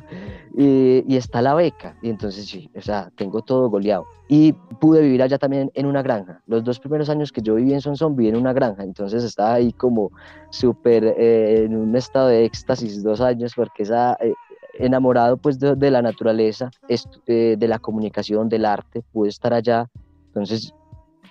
Y, 0.54 1.16
está 1.16 1.40
la 1.40 1.54
beca, 1.54 1.97
y 2.02 2.11
entonces 2.11 2.44
sí, 2.47 2.71
o 2.76 2.80
sea, 2.82 3.11
tengo 3.16 3.40
todo 3.42 3.71
goleado. 3.71 4.04
Y 4.28 4.52
pude 4.52 5.00
vivir 5.00 5.23
allá 5.23 5.38
también 5.38 5.71
en 5.75 5.87
una 5.87 6.02
granja. 6.02 6.42
Los 6.47 6.62
dos 6.62 6.78
primeros 6.78 7.09
años 7.09 7.32
que 7.32 7.40
yo 7.40 7.54
viví 7.54 7.73
en 7.73 7.80
Sonsón, 7.80 8.16
viví 8.16 8.28
en 8.28 8.37
una 8.37 8.52
granja, 8.52 8.82
entonces 8.82 9.25
estaba 9.25 9.54
ahí 9.54 9.73
como 9.73 10.11
súper 10.50 11.04
eh, 11.04 11.64
en 11.64 11.76
un 11.76 11.97
estado 11.97 12.28
de 12.28 12.44
éxtasis 12.44 13.02
dos 13.02 13.21
años, 13.21 13.54
porque 13.54 13.85
esa, 13.85 14.16
eh, 14.21 14.35
enamorado 14.75 15.37
pues 15.37 15.59
de, 15.59 15.90
la 15.90 16.02
naturaleza, 16.02 16.71
eh, 16.88 17.56
de 17.59 17.68
la 17.68 17.78
comunicación, 17.78 18.49
del 18.49 18.64
arte, 18.64 19.02
pude 19.12 19.28
estar 19.28 19.52
allá. 19.54 19.88
Entonces, 20.28 20.75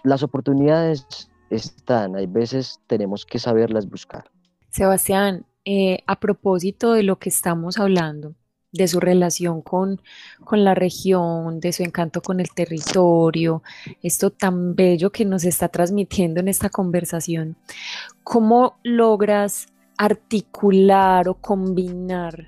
las 0.03 0.23
oportunidades 0.23 1.29
están, 1.49 2.15
hay 2.15 2.27
veces 2.27 2.79
tenemos 2.87 3.25
que 3.25 3.39
saberlas 3.39 3.89
buscar. 3.89 4.25
Sebastián, 4.69 5.45
eh, 5.65 5.99
a 6.07 6.19
propósito 6.19 6.93
de 6.93 7.03
lo 7.03 7.17
que 7.19 7.29
estamos 7.29 7.77
hablando, 7.77 8.35
de 8.71 8.87
su 8.87 8.99
relación 8.99 9.61
con, 9.61 10.01
con, 10.43 10.63
la 10.63 10.75
región, 10.75 11.59
de 11.59 11.73
su 11.73 11.83
encanto 11.83 12.21
con 12.21 12.39
el 12.39 12.51
territorio, 12.51 13.63
esto 14.01 14.31
tan 14.31 14.75
bello 14.75 15.11
que 15.11 15.25
nos 15.25 15.43
está 15.43 15.67
transmitiendo 15.69 16.39
en 16.39 16.47
esta 16.47 16.69
conversación, 16.69 17.55
¿cómo 18.23 18.77
logras 18.83 19.67
articular 19.97 21.27
o 21.27 21.35
combinar 21.35 22.47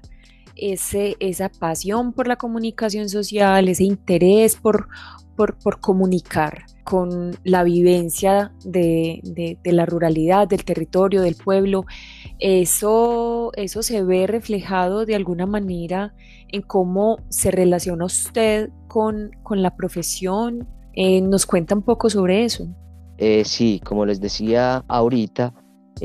ese, 0.55 1.15
esa 1.19 1.49
pasión 1.49 2.13
por 2.13 2.27
la 2.27 2.35
comunicación 2.35 3.09
social, 3.09 3.67
ese 3.67 3.83
interés 3.83 4.55
por, 4.55 4.87
por, 5.35 5.79
comunicar 5.79 6.65
con 6.83 7.35
la 7.43 7.63
vivencia 7.63 8.51
de, 8.63 9.21
de, 9.23 9.71
la 9.71 9.85
ruralidad, 9.85 10.47
del 10.47 10.63
territorio, 10.63 11.21
del 11.21 11.35
pueblo, 11.35 11.85
eso, 12.39 13.51
eso 13.55 13.83
se 13.83 14.03
ve 14.03 14.27
reflejado 14.27 15.05
de 15.05 15.15
alguna 15.15 15.45
manera 15.45 16.13
en 16.49 16.61
cómo 16.61 17.17
se 17.29 17.51
relaciona 17.51 18.05
usted 18.05 18.69
con, 18.87 19.31
con 19.41 19.61
la 19.61 19.75
profesión. 19.75 20.67
Eh, 20.93 21.21
¿Nos 21.21 21.45
cuenta 21.45 21.73
un 21.73 21.81
poco 21.81 22.09
sobre 22.09 22.43
eso? 22.43 22.67
Eh, 23.17 23.43
sí, 23.45 23.81
como 23.83 24.05
les 24.05 24.19
decía 24.19 24.83
ahorita, 24.87 25.53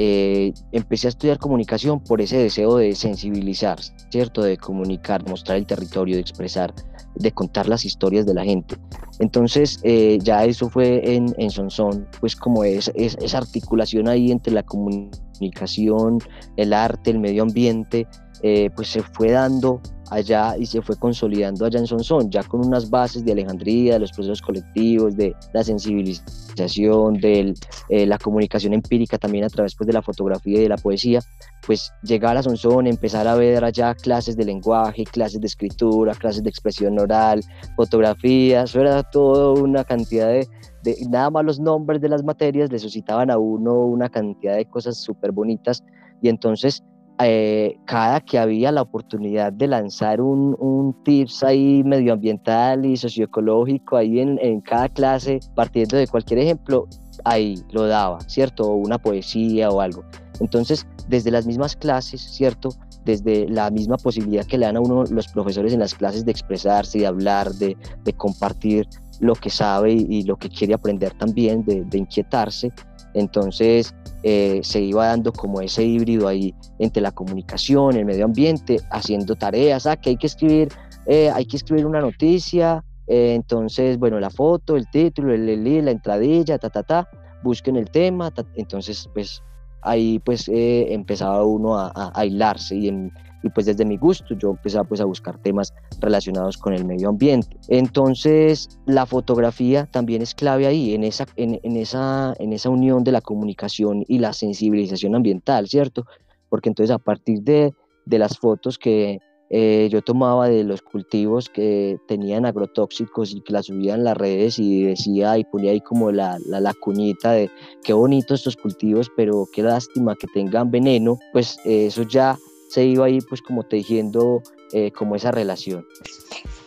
eh, 0.01 0.53
empecé 0.71 1.09
a 1.09 1.11
estudiar 1.11 1.39
comunicación 1.39 1.99
por 1.99 2.21
ese 2.21 2.39
deseo 2.39 2.77
de 2.77 2.95
sensibilizar, 2.95 3.81
¿cierto? 4.13 4.43
De 4.43 4.57
comunicar, 4.57 5.29
mostrar 5.29 5.59
el 5.59 5.67
territorio, 5.67 6.15
de 6.15 6.21
expresar, 6.21 6.73
de 7.17 7.33
contar 7.33 7.69
las 7.69 7.85
historias 7.85 8.25
de 8.25 8.33
la 8.33 8.45
gente. 8.45 8.77
Entonces, 9.19 9.81
eh, 9.83 10.19
ya 10.23 10.45
eso 10.45 10.71
fue 10.71 11.17
en, 11.17 11.35
en 11.37 11.51
Sonsón, 11.51 12.07
pues 12.21 12.37
como 12.37 12.63
es, 12.63 12.93
esa 12.95 13.39
articulación 13.39 14.07
ahí 14.07 14.31
entre 14.31 14.53
la 14.53 14.63
comunicación, 14.63 16.21
el 16.57 16.75
arte, 16.75 17.11
el 17.11 17.19
medio 17.19 17.43
ambiente, 17.43 18.07
eh, 18.45 18.71
pues 18.77 18.87
se 18.87 19.03
fue 19.03 19.33
dando 19.33 19.81
allá 20.11 20.57
y 20.59 20.67
se 20.67 20.83
fue 20.83 20.97
consolidando 20.97 21.65
allá 21.65 21.79
en 21.79 21.87
Sonsón, 21.87 22.31
ya 22.31 22.43
con 22.43 22.67
unas 22.67 22.91
bases 22.91 23.25
de 23.25 23.33
Alejandría, 23.33 23.95
de 23.95 24.01
los 24.01 24.13
procesos 24.13 24.43
colectivos, 24.43 25.17
de 25.17 25.35
la 25.53 25.63
sensibilización, 25.63 27.15
de 27.15 27.55
eh, 27.89 28.07
la 28.07 28.19
comunicación 28.19 28.73
empírica 28.73 29.19
también 29.19 29.45
a 29.45 29.49
través 29.49 29.75
pues, 29.75 29.87
de 29.87 29.93
la 29.93 30.03
fotografía 30.03 30.59
y 30.59 30.63
de 30.63 30.69
la 30.69 30.77
poesía, 30.77 31.21
pues 31.67 31.93
llegar 32.03 32.37
a 32.37 32.43
Sonsón, 32.43 32.87
empezar 32.87 33.27
a 33.27 33.35
ver 33.35 33.65
allá 33.65 33.95
clases 33.95 34.37
de 34.37 34.45
lenguaje, 34.45 35.05
clases 35.05 35.41
de 35.41 35.47
escritura, 35.47 36.15
clases 36.15 36.43
de 36.43 36.51
expresión 36.51 36.99
oral, 36.99 37.43
fotografía, 37.77 38.63
eso 38.63 38.81
era 38.81 39.03
todo 39.03 39.55
una 39.55 39.85
cantidad 39.85 40.29
de, 40.29 40.49
de 40.83 40.97
nada 41.09 41.31
más 41.31 41.45
los 41.45 41.61
nombres 41.61 42.01
de 42.01 42.09
las 42.09 42.25
materias 42.25 42.71
le 42.71 42.79
suscitaban 42.79 43.31
a 43.31 43.39
uno 43.39 43.85
una 43.85 44.09
cantidad 44.09 44.57
de 44.57 44.67
cosas 44.67 44.99
súper 44.99 45.33
bonitas 45.33 45.83
y 46.23 46.29
entonces 46.29 46.83
eh, 47.21 47.77
cada 47.85 48.21
que 48.21 48.39
había 48.39 48.71
la 48.71 48.83
oportunidad 48.83 49.53
de 49.53 49.67
lanzar 49.67 50.21
un, 50.21 50.57
un, 50.61 50.95
tips 51.03 51.43
ahí 51.43 51.83
medioambiental 51.85 52.87
y 52.87 52.97
socioecológico 52.97 53.97
ahí 53.97 54.21
en, 54.21 54.39
en, 54.41 54.61
cada 54.61 54.89
clase, 54.89 55.41
partiendo 55.55 55.97
de 55.97 56.07
cualquier 56.07 56.41
ejemplo, 56.41 56.87
ahí 57.25 57.57
lo 57.73 57.87
daba, 57.87 58.21
¿cierto? 58.29 58.65
O 58.65 58.75
una 58.75 58.99
poesía 58.99 59.71
o 59.71 59.81
algo. 59.81 60.05
Entonces, 60.41 60.87
desde 61.09 61.31
las 61.31 61.47
mismas 61.47 61.75
clases, 61.75 62.21
¿cierto? 62.21 62.71
Desde 63.05 63.49
la 63.49 63.71
misma 63.71 63.97
posibilidad 63.97 64.45
que 64.45 64.59
le 64.59 64.67
dan 64.67 64.77
a 64.77 64.81
uno 64.81 65.05
los 65.05 65.29
profesores 65.29 65.73
en 65.73 65.81
las 65.81 65.95
clases 65.95 66.25
de 66.25 66.31
expresarse, 66.31 66.99
de 66.99 67.07
hablar, 67.07 67.53
de, 67.55 67.77
de 68.05 68.13
compartir 68.13 68.87
lo 69.21 69.35
que 69.35 69.51
sabe 69.51 69.93
y, 69.93 70.07
y, 70.09 70.23
lo 70.23 70.37
que 70.37 70.49
quiere 70.49 70.75
aprender 70.75 71.13
también, 71.15 71.65
de, 71.65 71.85
de 71.85 71.99
inquietarse. 71.99 72.73
Entonces, 73.15 73.95
eh, 74.23 74.61
se 74.63 74.81
iba 74.81 75.07
dando 75.07 75.33
como 75.33 75.61
ese 75.61 75.85
híbrido 75.85 76.29
ahí 76.29 76.55
entre 76.79 77.03
la 77.03 77.13
comunicación, 77.13 77.97
el 77.97 78.05
medio 78.05 78.25
ambiente, 78.25 78.81
haciendo 78.91 79.37
tareas, 79.37 79.87
ah, 79.87 79.97
que 79.97 80.11
hay 80.11 80.17
que 80.17 80.27
escribir, 80.27 80.69
eh, 81.07 81.31
hay 81.31 81.45
que 81.47 81.57
escribir 81.57 81.87
una 81.87 82.01
noticia, 82.01 82.85
eh, 83.07 83.35
entonces, 83.35 83.99
bueno, 83.99 84.21
la 84.21 84.31
foto, 84.31 84.77
el 84.77 84.89
título, 84.91 85.33
el, 85.33 85.49
el, 85.49 85.85
la 85.85 85.91
entradilla, 85.91 86.59
ta, 86.59 86.69
ta, 86.69 86.83
ta, 86.83 87.09
busquen 87.43 87.77
el 87.77 87.91
tema, 87.91 88.33
entonces, 88.55 89.09
pues 89.15 89.43
ahí 89.83 90.19
pues 90.19 90.49
empezaba 90.49 91.45
uno 91.45 91.79
a, 91.79 91.93
a, 91.95 92.13
a 92.13 92.27
hilarse 92.27 92.75
y 92.75 92.89
en, 92.89 93.13
y 93.43 93.51
pues 93.51 93.67
desde 93.67 93.85
mi 93.85 93.97
gusto 93.97 94.35
yo 94.35 94.51
empecé 94.51 94.83
pues 94.85 95.01
a 95.01 95.05
buscar 95.05 95.39
temas 95.39 95.73
relacionados 96.01 96.57
con 96.57 96.73
el 96.73 96.85
medio 96.85 97.09
ambiente. 97.09 97.57
Entonces 97.69 98.69
la 98.87 99.07
fotografía 99.07 99.87
también 99.87 100.23
es 100.23 100.35
clave 100.35 100.67
ahí, 100.67 100.95
en 100.95 101.05
esa, 101.05 101.27
en 101.37 101.77
esa, 101.77 102.35
en 102.39 102.53
esa 102.53 102.71
unión 102.71 103.05
de 103.05 103.13
la 103.13 103.21
comunicación 103.21 104.05
y 104.09 104.19
la 104.19 104.33
sensibilización 104.33 105.15
ambiental, 105.15 105.69
¿cierto? 105.69 106.07
Porque 106.49 106.69
entonces 106.69 106.95
a 106.95 106.99
partir 106.99 107.43
de, 107.43 107.75
de 108.07 108.19
las 108.19 108.39
fotos 108.39 108.79
que 108.79 109.21
eh, 109.51 109.89
yo 109.91 110.03
tomaba 110.03 110.49
de 110.49 110.63
los 110.63 110.83
cultivos 110.83 111.49
que 111.49 111.99
tenían 112.07 112.45
agrotóxicos 112.45 113.33
y 113.33 113.41
que 113.41 113.55
las 113.55 113.67
subía 113.67 113.95
en 113.95 114.05
las 114.05 114.17
redes 114.17 114.59
y 114.59 114.85
decía 114.85 115.39
y 115.39 115.45
ponía 115.45 115.71
ahí 115.71 115.81
como 115.81 116.13
la, 116.13 116.39
la, 116.47 116.61
la 116.61 116.75
cuñita 116.75 117.33
de 117.33 117.51
qué 117.83 117.95
bonitos 117.95 118.41
estos 118.41 118.57
cultivos, 118.57 119.11
pero 119.17 119.47
qué 119.55 119.63
lástima 119.63 120.17
que 120.17 120.27
tengan 120.27 120.71
veneno, 120.71 121.19
pues 121.33 121.59
eh, 121.65 121.87
eso 121.87 122.03
ya 122.03 122.37
se 122.69 122.85
iba 122.85 123.07
ahí 123.07 123.21
pues 123.21 123.43
como 123.43 123.65
tejiendo 123.65 124.43
eh, 124.73 124.93
como 124.93 125.17
esa 125.17 125.31
relación. 125.31 125.87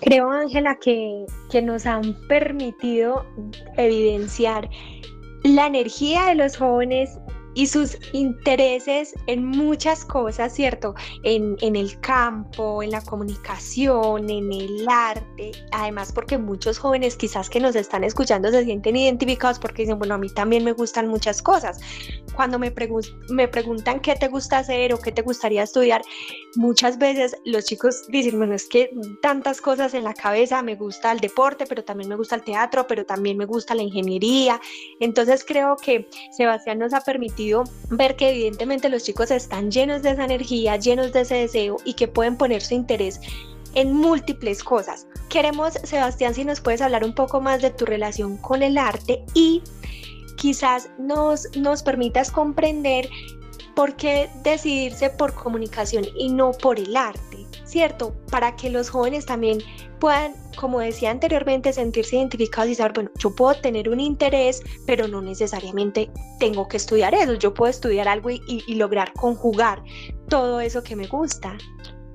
Creo, 0.01 0.29
Ángela, 0.31 0.77
que, 0.79 1.25
que 1.51 1.61
nos 1.61 1.85
han 1.85 2.15
permitido 2.27 3.25
evidenciar 3.77 4.69
la 5.43 5.67
energía 5.67 6.25
de 6.25 6.35
los 6.35 6.57
jóvenes 6.57 7.19
y 7.53 7.67
sus 7.67 7.97
intereses 8.13 9.13
en 9.27 9.45
muchas 9.45 10.05
cosas, 10.05 10.53
¿cierto? 10.53 10.95
En, 11.23 11.57
en, 11.61 11.75
el 11.75 11.99
campo, 11.99 12.81
en 12.81 12.91
la 12.91 13.01
comunicación, 13.01 14.29
en 14.29 14.51
el 14.51 14.87
arte, 14.87 15.51
además 15.71 16.11
porque 16.11 16.37
muchos 16.37 16.79
jóvenes 16.79 17.15
quizás 17.15 17.49
que 17.49 17.59
nos 17.59 17.75
están 17.75 18.03
escuchando 18.03 18.49
se 18.51 18.63
sienten 18.63 18.95
identificados 18.95 19.59
porque 19.59 19.83
dicen, 19.83 19.99
bueno, 19.99 20.15
a 20.15 20.17
mí 20.17 20.29
también 20.29 20.63
me 20.63 20.71
gustan 20.71 21.07
muchas 21.07 21.41
cosas. 21.41 21.79
Cuando 22.35 22.57
me, 22.57 22.73
me 23.29 23.47
preguntan 23.47 23.99
qué 23.99 24.15
te 24.15 24.27
gusta 24.27 24.59
hacer 24.59 24.93
o 24.93 24.99
qué 24.99 25.11
te 25.11 25.21
gustaría 25.21 25.63
estudiar, 25.63 26.01
muchas 26.55 26.97
veces 26.97 27.35
los 27.45 27.65
chicos 27.65 28.07
dicen, 28.07 28.37
bueno, 28.37 28.53
es 28.53 28.67
que 28.67 28.91
tantas 29.21 29.61
cosas 29.61 29.93
en 29.93 30.03
la 30.03 30.13
cabeza, 30.13 30.61
me 30.61 30.75
gusta 30.75 31.11
el 31.11 31.19
deporte, 31.19 31.65
pero 31.67 31.83
también 31.83 32.09
me 32.09 32.15
gusta 32.15 32.35
el 32.35 32.43
teatro, 32.43 32.87
pero 32.87 33.05
también 33.05 33.37
me 33.37 33.45
gusta 33.45 33.75
la 33.75 33.83
ingeniería. 33.83 34.59
Entonces 34.99 35.43
creo 35.45 35.75
que 35.75 36.07
Sebastián 36.31 36.79
nos 36.79 36.93
ha 36.93 37.01
permitido 37.01 37.40
ver 37.89 38.15
que 38.15 38.29
evidentemente 38.29 38.89
los 38.89 39.03
chicos 39.03 39.31
están 39.31 39.71
llenos 39.71 40.01
de 40.01 40.11
esa 40.11 40.25
energía, 40.25 40.77
llenos 40.77 41.11
de 41.13 41.21
ese 41.21 41.35
deseo 41.35 41.77
y 41.85 41.93
que 41.93 42.07
pueden 42.07 42.37
poner 42.37 42.61
su 42.61 42.73
interés 42.73 43.19
en 43.73 43.93
múltiples 43.93 44.63
cosas. 44.63 45.07
Queremos, 45.29 45.73
Sebastián, 45.83 46.33
si 46.33 46.43
nos 46.43 46.61
puedes 46.61 46.81
hablar 46.81 47.03
un 47.03 47.15
poco 47.15 47.39
más 47.41 47.61
de 47.61 47.69
tu 47.69 47.85
relación 47.85 48.37
con 48.37 48.63
el 48.63 48.77
arte 48.77 49.23
y 49.33 49.61
quizás 50.35 50.89
nos, 50.97 51.47
nos 51.55 51.83
permitas 51.83 52.31
comprender 52.31 53.09
por 53.75 53.95
qué 53.95 54.29
decidirse 54.43 55.09
por 55.09 55.33
comunicación 55.33 56.05
y 56.17 56.29
no 56.29 56.51
por 56.51 56.79
el 56.79 56.95
arte, 56.95 57.30
¿cierto? 57.71 58.13
Para 58.29 58.55
que 58.57 58.69
los 58.69 58.89
jóvenes 58.89 59.25
también 59.25 59.59
puedan, 59.99 60.33
como 60.57 60.81
decía 60.81 61.09
anteriormente, 61.09 61.71
sentirse 61.71 62.17
identificados 62.17 62.69
y 62.69 62.75
saber, 62.75 62.91
bueno, 62.93 63.11
yo 63.17 63.33
puedo 63.33 63.55
tener 63.61 63.87
un 63.87 64.01
interés, 64.01 64.61
pero 64.85 65.07
no 65.07 65.21
necesariamente 65.21 66.11
tengo 66.37 66.67
que 66.67 66.77
estudiar 66.77 67.13
eso, 67.13 67.35
yo 67.35 67.53
puedo 67.53 67.69
estudiar 67.69 68.09
algo 68.09 68.29
y, 68.29 68.75
lograr 68.75 69.13
conjugar 69.13 69.83
todo 70.27 70.59
eso 70.59 70.83
que 70.83 70.95
me 70.95 71.07
gusta. 71.07 71.57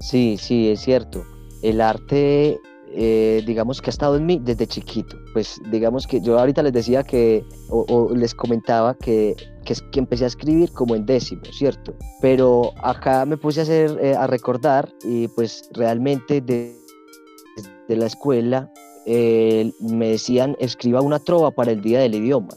Sí, 0.01 0.37
sí, 0.39 0.69
es 0.69 0.81
cierto. 0.81 1.25
El 1.63 1.81
arte 1.81 2.61
eh, 2.99 3.43
digamos 3.47 3.83
que 3.83 3.91
ha 3.91 3.93
estado 3.93 4.17
en 4.17 4.25
mí 4.25 4.41
desde 4.43 4.67
chiquito. 4.67 5.19
Pues 5.35 5.61
digamos 5.71 6.07
que 6.07 6.21
yo 6.21 6.39
ahorita 6.39 6.63
les 6.63 6.73
decía 6.73 7.03
que, 7.03 7.45
o, 7.69 8.11
les 8.15 8.35
comentaba 8.35 8.95
que, 8.95 9.37
que, 9.67 9.75
que, 9.93 10.01
empecé 10.01 10.25
a 10.25 10.29
escribir 10.29 10.73
como 10.73 10.97
en 10.97 11.05
décimo, 11.05 11.43
¿cierto? 11.53 11.95
Pero 12.23 12.73
acá 12.83 13.27
me 13.27 13.37
puse 13.37 13.61
a 13.61 13.63
hacer, 13.65 13.99
eh, 14.01 14.15
a 14.15 14.27
recordar 14.27 14.91
y 15.05 15.29
pues 15.29 15.69
realmente 15.75 16.41
de, 16.41 16.75
de 17.87 17.97
la 17.97 18.07
escuela 18.07 18.73
eh, 19.05 19.71
me 19.81 20.09
decían 20.09 20.57
escriba 20.59 21.03
una 21.03 21.19
trova 21.19 21.51
para 21.51 21.73
el 21.73 21.83
día 21.83 22.01
del 22.01 22.15
idioma. 22.15 22.55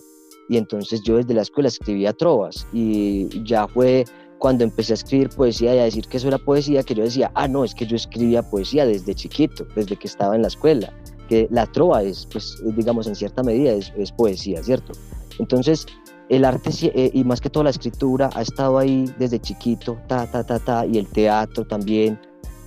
Y 0.48 0.58
entonces 0.58 1.01
yo 1.03 1.17
desde 1.17 1.34
la 1.34 1.41
escuela 1.41 1.67
escribía 1.67 2.13
trovas 2.13 2.65
y 2.72 3.43
ya 3.43 3.67
fue 3.67 4.05
cuando 4.39 4.63
empecé 4.63 4.93
a 4.93 4.96
escribir 4.96 5.29
poesía 5.29 5.75
y 5.75 5.79
a 5.79 5.84
decir 5.84 6.08
que 6.08 6.17
eso 6.17 6.27
era 6.27 6.38
poesía, 6.38 6.81
que 6.84 6.96
yo 6.96 7.03
decía, 7.03 7.31
ah, 7.36 7.48
no, 7.48 7.63
es 7.63 7.75
que 7.75 7.86
yo 7.86 7.96
escribía 7.96 8.41
poesía 8.41 8.86
desde 8.86 9.13
chiquito, 9.13 9.67
desde 9.75 9.98
que 9.98 10.08
estaba 10.08 10.36
en 10.36 10.41
la 10.41 10.48
escuela, 10.48 10.91
que 11.27 11.48
la 11.51 11.67
trova 11.67 12.01
es, 12.01 12.27
pues, 12.31 12.58
digamos, 12.75 13.05
en 13.05 13.15
cierta 13.15 13.43
medida 13.43 13.74
es, 13.74 13.93
es 13.98 14.12
poesía, 14.12 14.63
¿cierto? 14.63 14.93
Entonces, 15.39 15.86
el 16.29 16.46
arte 16.46 16.69
eh, 16.81 17.12
y 17.13 17.24
más 17.24 17.41
que 17.41 17.50
todo 17.50 17.63
la 17.63 17.72
escritura 17.72 18.29
ha 18.34 18.41
estado 18.41 18.77
ahí 18.77 19.12
desde 19.17 19.39
chiquito, 19.39 19.98
ta, 20.08 20.25
ta, 20.25 20.43
ta, 20.43 20.60
ta, 20.60 20.86
y 20.86 20.98
el 20.98 21.08
teatro 21.08 21.65
también. 21.65 22.19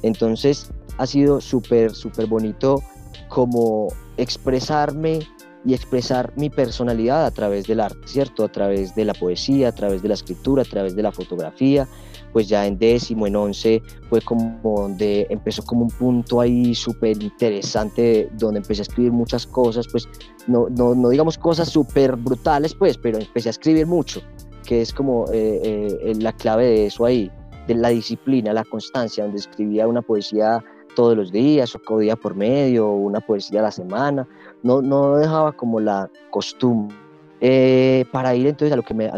Entonces, 0.03 0.71
ha 0.99 1.07
sido 1.07 1.41
súper, 1.41 1.95
súper 1.95 2.27
bonito 2.27 2.83
como 3.29 3.89
expresarme 4.19 5.21
y 5.65 5.75
expresar 5.75 6.33
mi 6.37 6.51
personalidad 6.51 7.25
a 7.25 7.31
través 7.31 7.67
del 7.67 7.81
arte, 7.81 8.07
¿cierto? 8.07 8.45
A 8.45 8.49
través 8.49 8.95
de 8.95 9.05
la 9.05 9.15
poesía, 9.15 9.69
a 9.69 9.73
través 9.73 10.03
de 10.03 10.09
la 10.09 10.15
escritura, 10.15 10.63
a 10.63 10.65
través 10.65 10.97
de 10.97 11.03
la 11.03 11.13
fotografía. 11.13 11.87
Pues 12.33 12.49
ya 12.49 12.67
en 12.67 12.79
décimo, 12.79 13.27
en 13.27 13.37
once, 13.37 13.83
fue 14.09 14.23
como 14.23 14.59
donde 14.63 15.27
empezó 15.29 15.63
como 15.63 15.83
un 15.83 15.91
punto 15.91 16.41
ahí 16.41 16.75
súper 16.75 17.23
interesante, 17.23 18.31
donde 18.39 18.61
empecé 18.61 18.81
a 18.81 18.85
escribir 18.85 19.13
muchas 19.13 19.47
cosas, 19.47 19.87
pues 19.87 20.09
no, 20.47 20.69
no, 20.71 20.95
no 20.95 21.11
digamos 21.11 21.37
cosas 21.37 21.69
súper 21.69 22.17
brutales, 22.17 22.75
pues, 22.75 22.97
pero 22.97 23.19
empecé 23.19 23.51
a 23.51 23.51
escribir 23.51 23.87
mucho, 23.87 24.23
que 24.67 24.81
es 24.81 24.95
como 24.95 25.27
eh, 25.31 25.61
eh, 26.03 26.15
la 26.21 26.33
clave 26.33 26.65
de 26.65 26.87
eso 26.87 27.05
ahí, 27.05 27.31
de 27.67 27.75
la 27.75 27.91
disciplina, 27.91 28.55
la 28.55 28.65
constancia, 28.65 29.25
donde 29.25 29.39
escribía 29.39 29.87
una 29.87 30.01
poesía 30.01 30.65
todos 30.95 31.17
los 31.17 31.33
días 31.33 31.75
o 31.75 31.99
día 31.99 32.17
por 32.17 32.35
medio, 32.35 32.91
una 32.91 33.21
poesía 33.21 33.61
a 33.61 33.65
la 33.65 33.71
semana, 33.71 34.27
no, 34.63 34.83
no 34.83 35.17
dejaba 35.17 35.53
como 35.53 35.81
la 35.81 36.11
costumbre. 36.31 36.97
Eh, 37.41 38.05
para 38.13 38.35
ir 38.35 38.47
entonces 38.47 38.73
a 38.73 38.77
lo 38.77 38.83
que 38.83 38.95
me, 38.95 39.11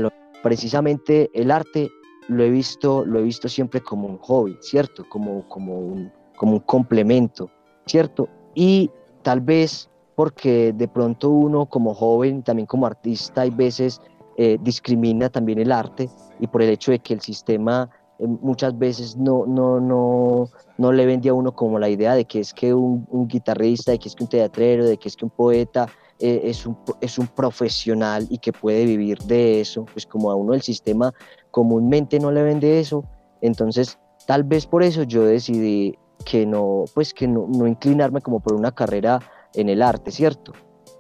precisamente 0.43 1.31
el 1.35 1.51
arte 1.51 1.91
lo 2.29 2.43
he 2.43 2.51
visto, 2.51 3.05
lo 3.05 3.19
he 3.19 3.23
visto 3.23 3.49
siempre 3.49 3.81
como 3.81 4.09
un 4.09 4.19
hobby, 4.19 4.57
¿cierto? 4.61 5.05
Como, 5.09 5.47
como, 5.49 5.79
un, 5.79 6.11
como 6.37 6.53
un 6.55 6.61
complemento, 6.61 7.51
¿cierto? 7.87 8.29
Y 8.55 8.91
tal 9.23 9.41
vez 9.41 9.91
porque 10.15 10.73
de 10.73 10.89
pronto 10.89 11.29
uno 11.29 11.67
como 11.67 11.95
joven, 11.95 12.43
también 12.43 12.67
como 12.67 12.87
artista, 12.87 13.43
hay 13.43 13.51
veces 13.51 14.01
eh, 14.37 14.59
discrimina 14.61 15.29
también 15.29 15.59
el 15.59 15.73
arte 15.73 16.09
y 16.41 16.47
por 16.47 16.63
el 16.63 16.71
hecho 16.71 16.93
de 16.93 16.99
que 16.99 17.15
el 17.15 17.21
sistema 17.21 17.91
muchas 18.18 18.79
veces 18.79 19.16
no, 19.16 19.44
no, 19.46 19.81
no, 19.81 20.48
no 20.79 20.92
le 20.92 21.07
vendía 21.07 21.33
a 21.33 21.35
uno 21.35 21.53
como 21.53 21.79
la 21.79 21.88
idea 21.88 22.14
de 22.14 22.24
que 22.24 22.40
es 22.40 22.55
que 22.55 22.72
un, 22.72 23.07
guitarrista, 23.29 23.92
de 23.92 23.98
que 23.98 24.09
es 24.09 24.14
que 24.14 24.24
un 24.24 24.29
teatrero, 24.29 24.87
de 24.87 24.96
que 24.96 25.09
es 25.09 25.16
que 25.16 25.24
un 25.24 25.31
poeta 25.31 25.88
eh, 26.20 26.42
es, 26.44 26.66
un, 26.66 26.77
es 27.00 27.18
un 27.18 27.27
profesional 27.27 28.27
y 28.31 28.38
que 28.38 28.53
puede 28.53 28.85
vivir 28.85 29.18
de 29.18 29.61
eso, 29.61 29.85
pues 29.92 30.07
como 30.07 30.31
a 30.31 30.37
uno 30.37 30.55
el 30.55 30.62
sistema 30.62 31.12
comúnmente 31.50 32.20
no 32.20 32.31
le 32.31 32.42
vende 32.42 32.81
eso, 32.81 33.05
entonces 33.40 33.98
tal 34.27 34.44
vez 34.44 34.66
por 34.66 34.83
eso 34.83 35.03
yo 35.03 35.24
decidí 35.24 35.98
que 36.24 36.46
no, 36.46 36.85
pues 36.94 37.12
que 37.12 37.27
no, 37.27 37.46
no 37.48 37.66
inclinarme 37.66 38.20
como 38.20 38.40
por 38.40 38.55
una 38.55 38.72
carrera 38.72 39.20
en 39.55 39.68
el 39.68 39.83
arte, 39.83 40.11
¿cierto? 40.11 40.53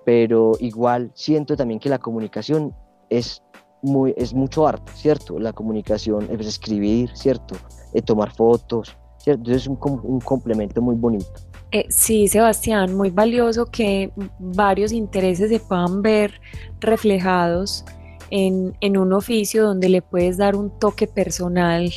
Pero 0.04 0.52
igual 0.58 1.10
siento 1.14 1.56
también 1.56 1.80
que 1.80 1.88
la 1.88 1.98
comunicación 1.98 2.74
es 3.08 3.43
muy, 3.84 4.14
es 4.16 4.34
mucho 4.34 4.66
arte, 4.66 4.90
¿cierto? 4.94 5.38
La 5.38 5.52
comunicación, 5.52 6.28
es 6.30 6.46
escribir, 6.46 7.10
¿cierto? 7.14 7.56
Tomar 8.04 8.34
fotos, 8.34 8.96
¿cierto? 9.18 9.40
Entonces 9.40 9.62
es 9.62 9.68
un, 9.68 9.78
un 10.02 10.20
complemento 10.20 10.80
muy 10.80 10.96
bonito. 10.96 11.26
Eh, 11.70 11.86
sí, 11.88 12.28
Sebastián, 12.28 12.94
muy 12.94 13.10
valioso 13.10 13.66
que 13.66 14.10
varios 14.38 14.92
intereses 14.92 15.50
se 15.50 15.60
puedan 15.60 16.02
ver 16.02 16.40
reflejados 16.80 17.84
en, 18.30 18.76
en, 18.80 18.96
un 18.96 19.12
oficio 19.12 19.64
donde 19.64 19.88
le 19.88 20.00
puedes 20.00 20.36
dar 20.38 20.56
un 20.56 20.70
toque 20.78 21.06
personal 21.06 21.92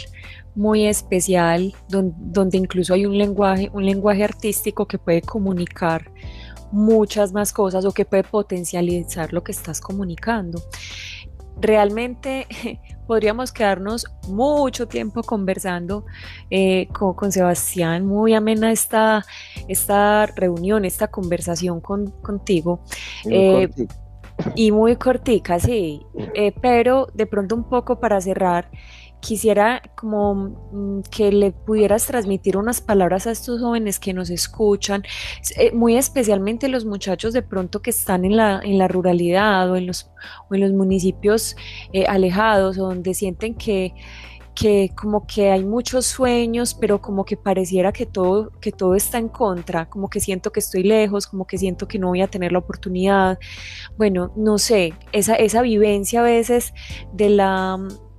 muy 0.56 0.88
especial, 0.88 1.74
donde, 1.90 2.16
donde 2.18 2.58
incluso 2.58 2.94
hay 2.96 3.06
un 3.06 3.18
lenguaje, 3.18 3.70
un 3.72 3.86
lenguaje 3.86 4.24
artístico 4.24 4.88
que 4.88 4.98
puede 4.98 5.22
comunicar 5.22 6.12
muchas 6.72 7.32
más 7.32 7.54
cosas 7.54 7.86
o 7.86 7.92
que 7.92 8.06
puede 8.06 8.24
potencializar 8.24 9.32
lo 9.32 9.44
que 9.44 9.52
estás 9.52 9.80
comunicando 9.80 10.62
realmente 11.60 12.48
podríamos 13.08 13.52
quedarnos 13.52 14.06
mucho 14.28 14.88
tiempo 14.88 15.24
conversando 15.24 16.06
eh, 16.50 16.88
con, 16.92 17.32
Sebastián, 17.32 18.06
muy 18.06 18.34
amena 18.34 18.72
esta, 18.72 19.26
esta 19.68 20.26
reunión, 20.28 20.86
esta 20.86 21.08
conversación 21.08 21.80
contigo. 21.80 22.82
Eh, 23.26 23.70
y 24.56 24.72
muy 24.72 24.96
cortica, 24.98 25.60
sí, 25.60 26.06
eh, 26.36 26.54
pero 26.62 27.08
de 27.14 27.26
pronto 27.26 27.56
un 27.56 27.64
poco 27.64 28.00
para 28.00 28.22
cerrar, 28.22 28.70
quisiera 29.20 29.82
como 29.96 30.36
mm, 30.36 31.02
que 31.12 31.32
le 31.32 31.52
pudieras 31.52 32.06
transmitir 32.06 32.58
unas 32.58 32.82
palabras 32.82 33.28
a 33.28 33.32
estos 33.32 33.62
jóvenes 33.62 34.00
que 34.00 34.14
nos 34.14 34.30
escuchan, 34.30 35.04
eh, 35.58 35.72
muy 35.72 35.98
especialmente 35.98 36.68
los 36.70 36.86
muchachos 36.86 37.34
de 37.34 37.42
pronto 37.42 37.82
que 37.82 37.90
están 37.90 38.26
en 38.26 38.38
la, 38.38 38.62
en 38.64 38.78
la 38.78 38.88
ruralidad 38.88 39.70
o 39.72 39.76
en 39.76 39.88
los, 39.88 40.10
o 40.50 40.56
en 40.56 40.62
los 40.62 40.72
municipios 40.72 41.56
eh, 41.94 42.06
alejados 42.06 42.78
o 42.78 42.88
donde 42.88 43.14
sienten 43.14 43.56
que 43.56 43.94
que 44.60 44.90
como 44.96 45.28
que 45.28 45.52
hay 45.52 45.64
muchos 45.64 46.08
sueños, 46.08 46.74
pero 46.74 47.00
como 47.00 47.26
que 47.26 47.38
pareciera 47.38 47.92
que 47.92 48.08
todo, 48.08 48.50
que 48.60 48.72
todo 48.72 48.96
está 48.96 49.20
en 49.20 49.30
contra, 49.30 49.88
como 49.88 50.10
que 50.10 50.20
siento 50.20 50.52
que 50.52 50.62
estoy 50.62 50.82
lejos, 50.82 51.28
como 51.28 51.46
que 51.46 51.60
siento 51.60 51.88
que 51.88 52.00
no 52.00 52.08
voy 52.08 52.22
a 52.22 52.28
tener 52.28 52.52
la 52.52 52.58
oportunidad. 52.58 53.38
Bueno, 53.98 54.34
no 54.36 54.58
sé, 54.58 54.96
esa, 55.12 55.36
esa 55.36 55.62
vivencia 55.62 56.22
a 56.22 56.24
veces 56.24 56.74
de 57.14 57.30
la, 57.30 57.78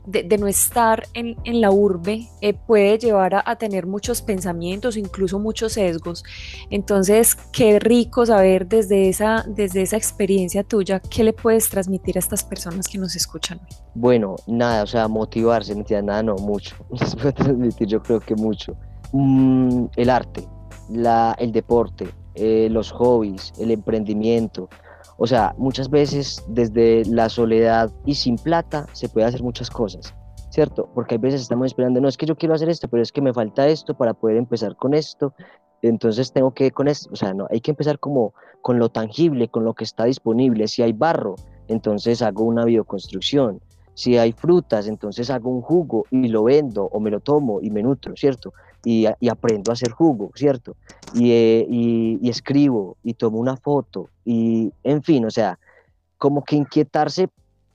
de, 0.09 0.39
no 0.39 0.47
estar 0.47 1.07
en, 1.15 1.37
la 1.61 1.71
urbe 1.71 2.29
eh, 2.41 2.55
puede 2.55 2.99
llevar 2.99 3.43
a, 3.45 3.57
tener 3.57 3.87
muchos 3.87 4.23
pensamientos, 4.23 4.97
incluso 4.97 5.39
muchos 5.39 5.75
sesgos. 5.75 6.25
Entonces, 6.71 7.37
qué 7.53 7.79
rico 7.79 8.25
saber 8.25 8.67
desde 8.67 9.09
esa, 9.09 9.45
desde 9.47 9.83
esa 9.83 9.97
experiencia 9.97 10.65
tuya, 10.65 11.01
qué 11.01 11.25
le 11.25 11.33
puedes 11.33 11.69
transmitir 11.69 12.17
a 12.17 12.21
estas 12.21 12.43
personas 12.45 12.87
que 12.87 12.99
nos 12.99 13.17
escuchan. 13.17 13.61
Bueno, 13.95 14.37
nada, 14.47 14.83
o 14.85 14.87
sea, 14.87 15.09
motivarse, 15.09 15.75
nada, 16.03 16.23
no, 16.23 16.37
mucho. 16.37 16.77
Les 17.01 17.15
puedo 17.15 17.33
transmitir, 17.33 17.89
yo 17.89 18.03
creo 18.03 18.21
que 18.21 18.35
mucho. 18.35 18.77
Mm, 19.13 19.87
el 19.97 20.11
arte, 20.11 20.47
la, 20.91 21.35
el 21.39 21.53
deporte, 21.53 22.09
eh, 22.35 22.69
los 22.71 22.91
hobbies, 22.93 23.53
el 23.59 23.71
emprendimiento, 23.73 24.69
O 25.17 25.27
sea, 25.27 25.55
muchas 25.59 25.91
veces 25.91 26.45
desde 26.49 27.05
la 27.07 27.29
soledad 27.29 27.91
y 28.05 28.15
sin 28.15 28.37
plata 28.37 28.87
se 28.93 29.09
puede 29.09 29.27
hacer 29.27 29.43
muchas 29.43 29.71
cosas, 29.71 30.15
¿cierto? 30.51 30.89
Porque 30.95 31.15
hay 31.15 31.19
veces 31.21 31.43
estamos 31.43 31.67
esperando, 31.67 32.01
no 32.01 32.09
es 32.09 32.17
que 32.17 32.27
yo 32.27 32.37
quiero 32.37 32.55
hacer 32.55 32.69
esto, 32.69 32.89
pero 32.89 33.03
es 33.03 33.13
que 33.13 33.23
me 33.23 33.33
falta 33.33 33.67
esto 33.67 33.95
para 33.95 34.15
poder 34.15 34.37
empezar 34.37 34.77
con 34.77 34.95
esto, 34.95 35.33
entonces 35.83 36.33
tengo 36.33 36.53
que 36.53 36.71
con 36.71 36.89
esto, 36.89 37.11
o 37.13 37.17
sea, 37.17 37.35
no, 37.35 37.47
hay 37.51 37.61
que 37.61 37.71
empezar 37.71 37.99
como 37.99 38.35
con 38.63 38.79
lo 38.79 38.89
tangible, 38.89 39.49
con 39.49 39.65
lo 39.65 39.75
que 39.75 39.85
está 39.85 40.05
disponible. 40.05 40.67
Si 40.69 40.83
hay 40.83 40.93
barro, 40.93 41.37
entonces 41.69 42.23
hago 42.23 42.45
una 42.45 42.65
bioconstrucción. 42.65 43.61
Si 43.95 44.17
hay 44.17 44.33
frutas, 44.33 44.87
entonces 44.87 45.31
hago 45.31 45.51
un 45.51 45.61
jugo 45.61 46.05
y 46.11 46.29
lo 46.29 46.45
vendo 46.45 46.85
o 46.85 47.01
me 47.01 47.11
lo 47.11 47.21
tomo 47.21 47.61
y 47.61 47.71
me 47.71 47.83
nutro, 47.83 48.15
¿cierto? 48.17 48.53
Y, 48.85 49.07
aprendo 49.29 49.71
a 49.71 49.75
hacer 49.75 49.91
jugo, 49.91 50.31
¿cierto? 50.35 50.77
Eh, 51.21 51.67
y, 51.69 52.29
escribo 52.29 52.97
y 53.03 53.15
tomo 53.15 53.39
una 53.39 53.57
foto 53.57 54.09
y, 54.25 54.73
en 54.85 55.03
fin, 55.03 55.25
o 55.25 55.31
sea, 55.31 55.59
como 56.17 56.45
que 56.45 56.57
inquietarse 56.57 57.29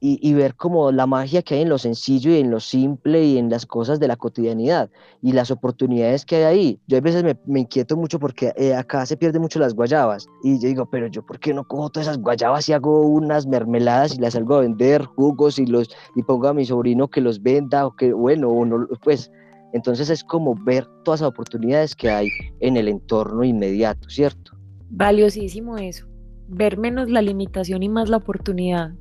y, 0.06 0.34
ver 0.34 0.56
como 0.56 0.92
la 0.92 1.08
magia 1.08 1.42
que 1.42 1.56
hay 1.56 1.62
en 1.62 1.70
lo 1.70 1.78
sencillo 1.78 2.32
y 2.32 2.39
en 2.39 2.52
lo 2.52 2.60
simple 2.60 3.24
y 3.24 3.38
en 3.38 3.50
las 3.50 3.66
cosas 3.66 4.02
de 4.02 4.10
la 4.10 4.18
cotidianidad 4.18 4.89
y 5.22 5.32
las 5.32 5.50
oportunidades 5.50 6.26
que 6.26 6.36
hay 6.36 6.44
ahí. 6.44 6.80
Yo 6.88 6.98
a 6.98 7.02
veces 7.02 7.24
me, 7.24 7.60
inquieto 7.62 7.96
mucho 7.96 8.20
porque 8.20 8.52
eh, 8.58 8.76
acá 8.76 9.06
se 9.06 9.16
pierden 9.16 9.42
mucho 9.42 9.60
las 9.60 9.74
guayabas 9.74 10.28
y 10.44 10.60
yo 10.60 10.68
digo, 10.68 10.86
pero 10.88 11.08
yo 11.08 11.26
por 11.26 11.39
qué 11.39 11.54
no 11.54 11.63
cojo 11.66 11.89
todas 11.89 12.08
esas 12.08 12.18
guayabas 12.18 12.68
y 12.68 12.74
hago 12.74 13.00
unas 13.04 13.48
mermeladas 13.48 14.13
y 14.13 14.18
las 14.18 14.34
salgo 14.34 14.56
a 14.56 14.60
vender, 14.60 15.06
jugos 15.06 15.58
y 15.58 15.66
los 15.68 15.89
y 16.16 16.24
pongo 16.24 16.50
a 16.50 16.54
mi 16.54 16.66
sobrino 16.66 17.08
que 17.08 17.22
los 17.22 17.42
venda 17.42 17.88
o 17.88 17.96
que 17.96 18.12
bueno, 18.12 18.50
o 18.50 18.66
no, 18.66 18.86
pues 19.06 19.32
entonces 19.73 20.09
es 20.09 20.23
como 20.23 20.55
ver 20.55 20.88
todas 21.03 21.21
las 21.21 21.29
oportunidades 21.29 21.95
que 21.95 22.09
hay 22.09 22.29
en 22.59 22.77
el 22.77 22.88
entorno 22.88 23.43
inmediato, 23.43 24.09
¿cierto? 24.09 24.53
Valiosísimo 24.89 25.77
eso, 25.77 26.07
ver 26.47 26.77
menos 26.77 27.09
la 27.09 27.21
limitación 27.21 27.83
y 27.83 27.89
más 27.89 28.09
la 28.09 28.17
oportunidad. 28.17 28.93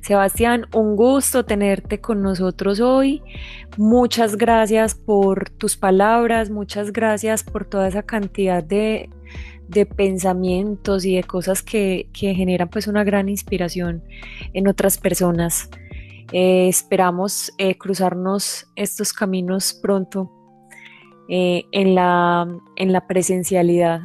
Sebastián, 0.00 0.66
un 0.74 0.96
gusto 0.96 1.44
tenerte 1.44 2.00
con 2.00 2.22
nosotros 2.22 2.80
hoy. 2.80 3.22
Muchas 3.76 4.36
gracias 4.36 4.94
por 4.94 5.50
tus 5.50 5.76
palabras, 5.76 6.50
muchas 6.50 6.92
gracias 6.92 7.42
por 7.42 7.64
toda 7.64 7.88
esa 7.88 8.02
cantidad 8.02 8.62
de, 8.62 9.10
pensamientos 9.96 11.04
y 11.04 11.16
de 11.16 11.22
cosas 11.22 11.62
que, 11.62 12.08
generan 12.12 12.68
pues 12.68 12.86
una 12.86 13.04
gran 13.04 13.28
inspiración 13.28 14.02
en 14.52 14.68
otras 14.68 14.98
personas. 14.98 15.70
Eh, 16.32 16.68
esperamos 16.68 17.52
eh, 17.58 17.76
cruzarnos 17.78 18.66
estos 18.76 19.12
caminos 19.12 19.78
pronto 19.80 20.30
eh, 21.28 21.64
en, 21.72 21.94
la, 21.94 22.46
en 22.76 22.92
la 22.92 23.06
presencialidad. 23.06 24.00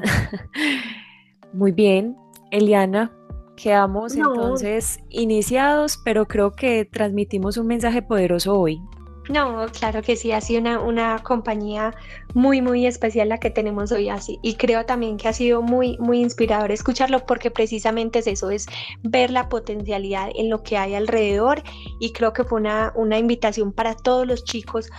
Muy 1.53 1.71
bien, 1.71 2.15
Eliana, 2.51 3.11
Quedamos 3.55 4.15
entonces 4.15 4.99
iniciados, 5.09 5.99
pero 6.03 6.25
creo 6.25 6.51
que 6.51 6.85
transmitimos 6.85 7.57
un 7.57 7.67
mensaje 7.67 8.01
poderoso 8.01 8.59
hoy. 8.59 8.81
No, 9.29 9.65
claro 9.67 10.01
que 10.01 10.17
sí, 10.17 10.33
ha 10.33 10.41
sido 10.41 10.59
una, 10.59 10.79
una, 10.79 11.19
compañía 11.19 11.95
muy, 12.33 12.61
muy 12.61 12.85
especial 12.85 13.29
la 13.29 13.39
que 13.39 13.49
tenemos 13.49 13.91
hoy 13.93 14.09
así. 14.09 14.37
Y 14.41 14.55
creo 14.55 14.85
también 14.85 15.15
que 15.15 15.29
ha 15.29 15.33
sido 15.33 15.61
muy, 15.61 15.97
muy 15.97 16.19
inspirador 16.19 16.71
escucharlo 16.71 17.25
porque 17.25 17.49
precisamente 17.49 18.19
es 18.19 18.27
eso, 18.27 18.49
es 18.49 18.65
ver 19.01 19.31
la 19.31 19.47
potencialidad 19.47 20.29
en 20.35 20.49
lo 20.49 20.61
que 20.61 20.77
hay 20.77 20.95
alrededor. 20.95 21.63
Y 22.01 22.11
creo 22.11 22.33
que 22.33 22.43
fue 22.43 22.59
una, 22.59 22.91
una 22.95 23.17
invitación 23.17 23.71
para 23.71 23.95
todos 23.95 24.27
los 24.27 24.43
chicos 24.43 24.89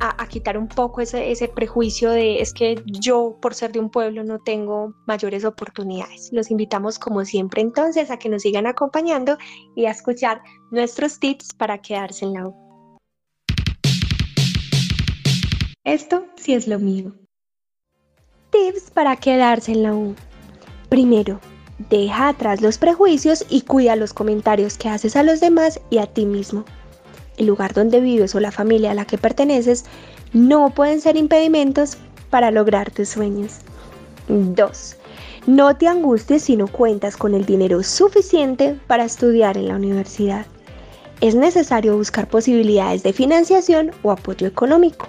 a, 0.00 0.26
quitar 0.26 0.58
un 0.58 0.68
poco 0.68 1.00
ese, 1.00 1.30
ese, 1.30 1.48
prejuicio 1.48 2.10
de 2.10 2.40
es 2.40 2.52
que 2.52 2.82
yo 2.84 3.38
por 3.40 3.54
ser 3.54 3.72
de 3.72 3.78
un 3.78 3.90
pueblo 3.90 4.24
no 4.24 4.38
tengo 4.38 4.94
mayores 5.06 5.44
oportunidades. 5.44 6.30
Los 6.32 6.50
invitamos 6.50 6.98
como 6.98 7.24
siempre 7.24 7.62
entonces 7.62 8.10
a 8.10 8.18
que 8.18 8.28
nos 8.28 8.42
sigan 8.42 8.66
acompañando 8.66 9.38
y 9.74 9.86
a 9.86 9.90
escuchar 9.90 10.42
nuestros 10.70 11.18
tips 11.18 11.54
para 11.54 11.78
quedarse 11.78 12.24
en 12.24 12.34
la 12.34 12.48
U. 12.48 12.65
Esto 15.86 16.26
sí 16.34 16.52
es 16.52 16.66
lo 16.66 16.80
mío. 16.80 17.12
Tips 18.50 18.90
para 18.90 19.14
quedarse 19.14 19.70
en 19.70 19.84
la 19.84 19.94
U. 19.94 20.16
Primero, 20.88 21.40
deja 21.90 22.26
atrás 22.28 22.60
los 22.60 22.76
prejuicios 22.76 23.46
y 23.48 23.60
cuida 23.60 23.94
los 23.94 24.12
comentarios 24.12 24.78
que 24.78 24.88
haces 24.88 25.14
a 25.14 25.22
los 25.22 25.38
demás 25.38 25.80
y 25.88 25.98
a 25.98 26.06
ti 26.06 26.26
mismo 26.26 26.64
el 27.36 27.46
lugar 27.46 27.72
donde 27.72 28.00
vives 28.00 28.34
o 28.34 28.40
la 28.40 28.50
familia 28.50 28.90
a 28.90 28.94
la 28.94 29.04
que 29.04 29.16
perteneces 29.16 29.84
no 30.32 30.70
pueden 30.70 31.00
ser 31.00 31.16
impedimentos 31.16 31.98
para 32.30 32.50
lograr 32.50 32.90
tus 32.90 33.10
sueños. 33.10 33.58
2. 34.26 34.96
No 35.46 35.76
te 35.76 35.86
angusties 35.86 36.42
si 36.42 36.56
no 36.56 36.66
cuentas 36.66 37.16
con 37.16 37.32
el 37.32 37.46
dinero 37.46 37.84
suficiente 37.84 38.76
para 38.88 39.04
estudiar 39.04 39.56
en 39.56 39.68
la 39.68 39.76
universidad. 39.76 40.46
Es 41.20 41.36
necesario 41.36 41.96
buscar 41.96 42.26
posibilidades 42.26 43.04
de 43.04 43.12
financiación 43.12 43.92
o 44.02 44.10
apoyo 44.10 44.48
económico. 44.48 45.06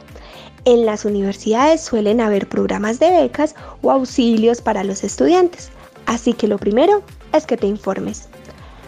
En 0.68 0.86
las 0.86 1.06
universidades 1.06 1.80
suelen 1.80 2.20
haber 2.20 2.50
programas 2.50 3.00
de 3.00 3.10
becas 3.10 3.56
o 3.82 3.90
auxilios 3.90 4.60
para 4.60 4.84
los 4.84 5.02
estudiantes, 5.06 5.70
así 6.08 6.34
que 6.34 6.50
lo 6.50 6.58
primero 6.58 7.04
es 7.32 7.46
que 7.46 7.56
te 7.56 7.68
informes. 7.68 8.28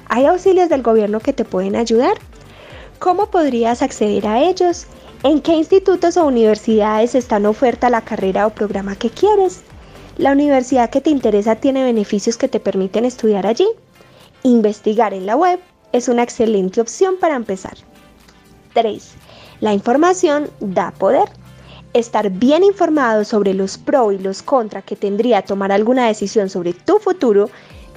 ¿Hay 0.10 0.26
auxilios 0.26 0.68
del 0.68 0.84
gobierno 0.84 1.22
que 1.22 1.32
te 1.32 1.46
pueden 1.46 1.78
ayudar? 1.78 2.18
¿Cómo 3.00 3.28
podrías 3.28 3.82
acceder 3.82 4.28
a 4.28 4.42
ellos? 4.42 4.88
¿En 5.24 5.40
qué 5.40 5.54
institutos 5.54 6.18
o 6.18 6.26
universidades 6.26 7.16
está 7.16 7.38
en 7.38 7.46
oferta 7.46 7.90
la 7.90 8.02
carrera 8.02 8.46
o 8.46 8.50
programa 8.50 8.98
que 8.98 9.10
quieres? 9.10 9.62
¿La 10.18 10.34
universidad 10.34 10.90
que 10.90 11.00
te 11.00 11.12
interesa 11.12 11.56
tiene 11.56 11.86
beneficios 11.86 12.36
que 12.36 12.50
te 12.50 12.60
permiten 12.60 13.06
estudiar 13.06 13.48
allí? 13.48 13.70
Investigar 14.44 15.14
en 15.14 15.26
la 15.26 15.38
web 15.38 15.62
es 15.94 16.10
una 16.10 16.24
excelente 16.24 16.82
opción 16.82 17.16
para 17.22 17.38
empezar. 17.38 17.78
3. 18.74 19.14
La 19.62 19.74
información 19.74 20.50
da 20.60 20.92
poder. 20.92 21.39
Estar 21.94 22.30
bien 22.30 22.64
informado 22.64 23.24
sobre 23.24 23.54
los 23.54 23.78
pros 23.78 24.14
y 24.14 24.20
los 24.20 24.44
contra 24.44 24.82
que 24.82 24.96
tendría 24.96 25.42
tomar 25.42 25.72
alguna 25.72 26.08
decisión 26.08 26.50
sobre 26.50 26.74
tu 26.74 27.00
futuro 27.00 27.50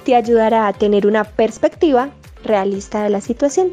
te 0.03 0.15
ayudará 0.15 0.67
a 0.67 0.73
tener 0.73 1.05
una 1.05 1.23
perspectiva 1.23 2.09
realista 2.43 3.03
de 3.03 3.09
la 3.09 3.21
situación. 3.21 3.71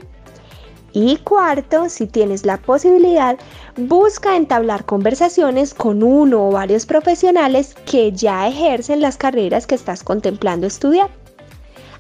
Y 0.93 1.19
cuarto, 1.19 1.89
si 1.89 2.07
tienes 2.07 2.45
la 2.45 2.57
posibilidad, 2.57 3.39
busca 3.77 4.37
entablar 4.37 4.85
conversaciones 4.85 5.73
con 5.73 6.03
uno 6.03 6.49
o 6.49 6.53
varios 6.53 6.85
profesionales 6.85 7.75
que 7.87 8.13
ya 8.13 8.49
ejercen 8.49 9.01
las 9.01 9.17
carreras 9.17 9.67
que 9.67 9.77
estás 9.77 10.03
contemplando 10.03 10.67
estudiar. 10.67 11.09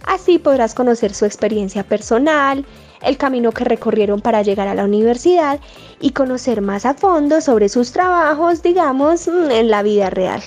Así 0.05 0.39
podrás 0.39 0.75
conocer 0.75 1.15
su 1.15 1.25
experiencia 1.25 1.85
personal, 1.85 2.65
el 3.03 3.17
camino 3.17 3.53
que 3.53 3.65
recorrieron 3.65 4.21
para 4.21 4.43
llegar 4.43 4.69
a 4.69 4.75
la 4.75 4.85
universidad 4.85 5.61
y 6.01 6.11
conocer 6.11 6.61
más 6.61 6.87
a 6.87 6.95
fondo 6.95 7.41
sobre 7.41 7.69
sus 7.69 7.93
trabajos, 7.93 8.63
digamos, 8.63 9.29
en 9.29 9.71
la 9.71 9.83
vida 9.83 10.11
real. 10.11 10.43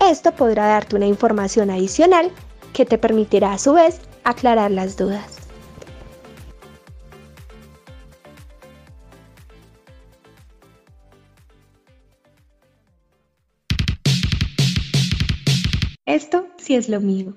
Esto 0.00 0.32
podrá 0.32 0.66
darte 0.66 0.96
una 0.96 1.06
información 1.06 1.70
adicional 1.70 2.30
que 2.72 2.84
te 2.84 2.98
permitirá 2.98 3.52
a 3.52 3.58
su 3.58 3.72
vez 3.72 4.00
aclarar 4.24 4.70
las 4.70 4.96
dudas. 4.96 5.36
Esto 16.04 16.46
sí 16.56 16.76
es 16.76 16.88
lo 16.88 17.00
mío. 17.00 17.34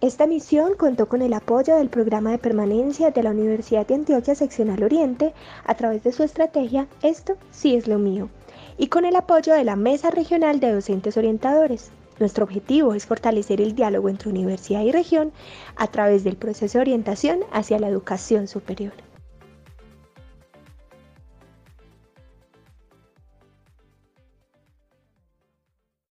Esta 0.00 0.28
misión 0.28 0.74
contó 0.76 1.08
con 1.08 1.22
el 1.22 1.32
apoyo 1.32 1.74
del 1.74 1.88
programa 1.88 2.30
de 2.30 2.38
permanencia 2.38 3.10
de 3.10 3.20
la 3.20 3.30
Universidad 3.30 3.84
de 3.84 3.96
Antioquia 3.96 4.36
Seccional 4.36 4.84
Oriente 4.84 5.34
a 5.64 5.74
través 5.74 6.04
de 6.04 6.12
su 6.12 6.22
estrategia 6.22 6.86
Esto 7.02 7.36
sí 7.50 7.74
es 7.74 7.88
lo 7.88 7.98
mío 7.98 8.28
y 8.76 8.86
con 8.86 9.04
el 9.04 9.16
apoyo 9.16 9.54
de 9.54 9.64
la 9.64 9.74
Mesa 9.74 10.12
Regional 10.12 10.60
de 10.60 10.70
Docentes 10.70 11.16
Orientadores. 11.16 11.90
Nuestro 12.20 12.44
objetivo 12.44 12.94
es 12.94 13.06
fortalecer 13.06 13.60
el 13.60 13.74
diálogo 13.74 14.08
entre 14.08 14.30
universidad 14.30 14.82
y 14.82 14.92
región 14.92 15.32
a 15.74 15.88
través 15.88 16.22
del 16.22 16.36
proceso 16.36 16.78
de 16.78 16.82
orientación 16.82 17.40
hacia 17.50 17.80
la 17.80 17.88
educación 17.88 18.46
superior. 18.46 18.92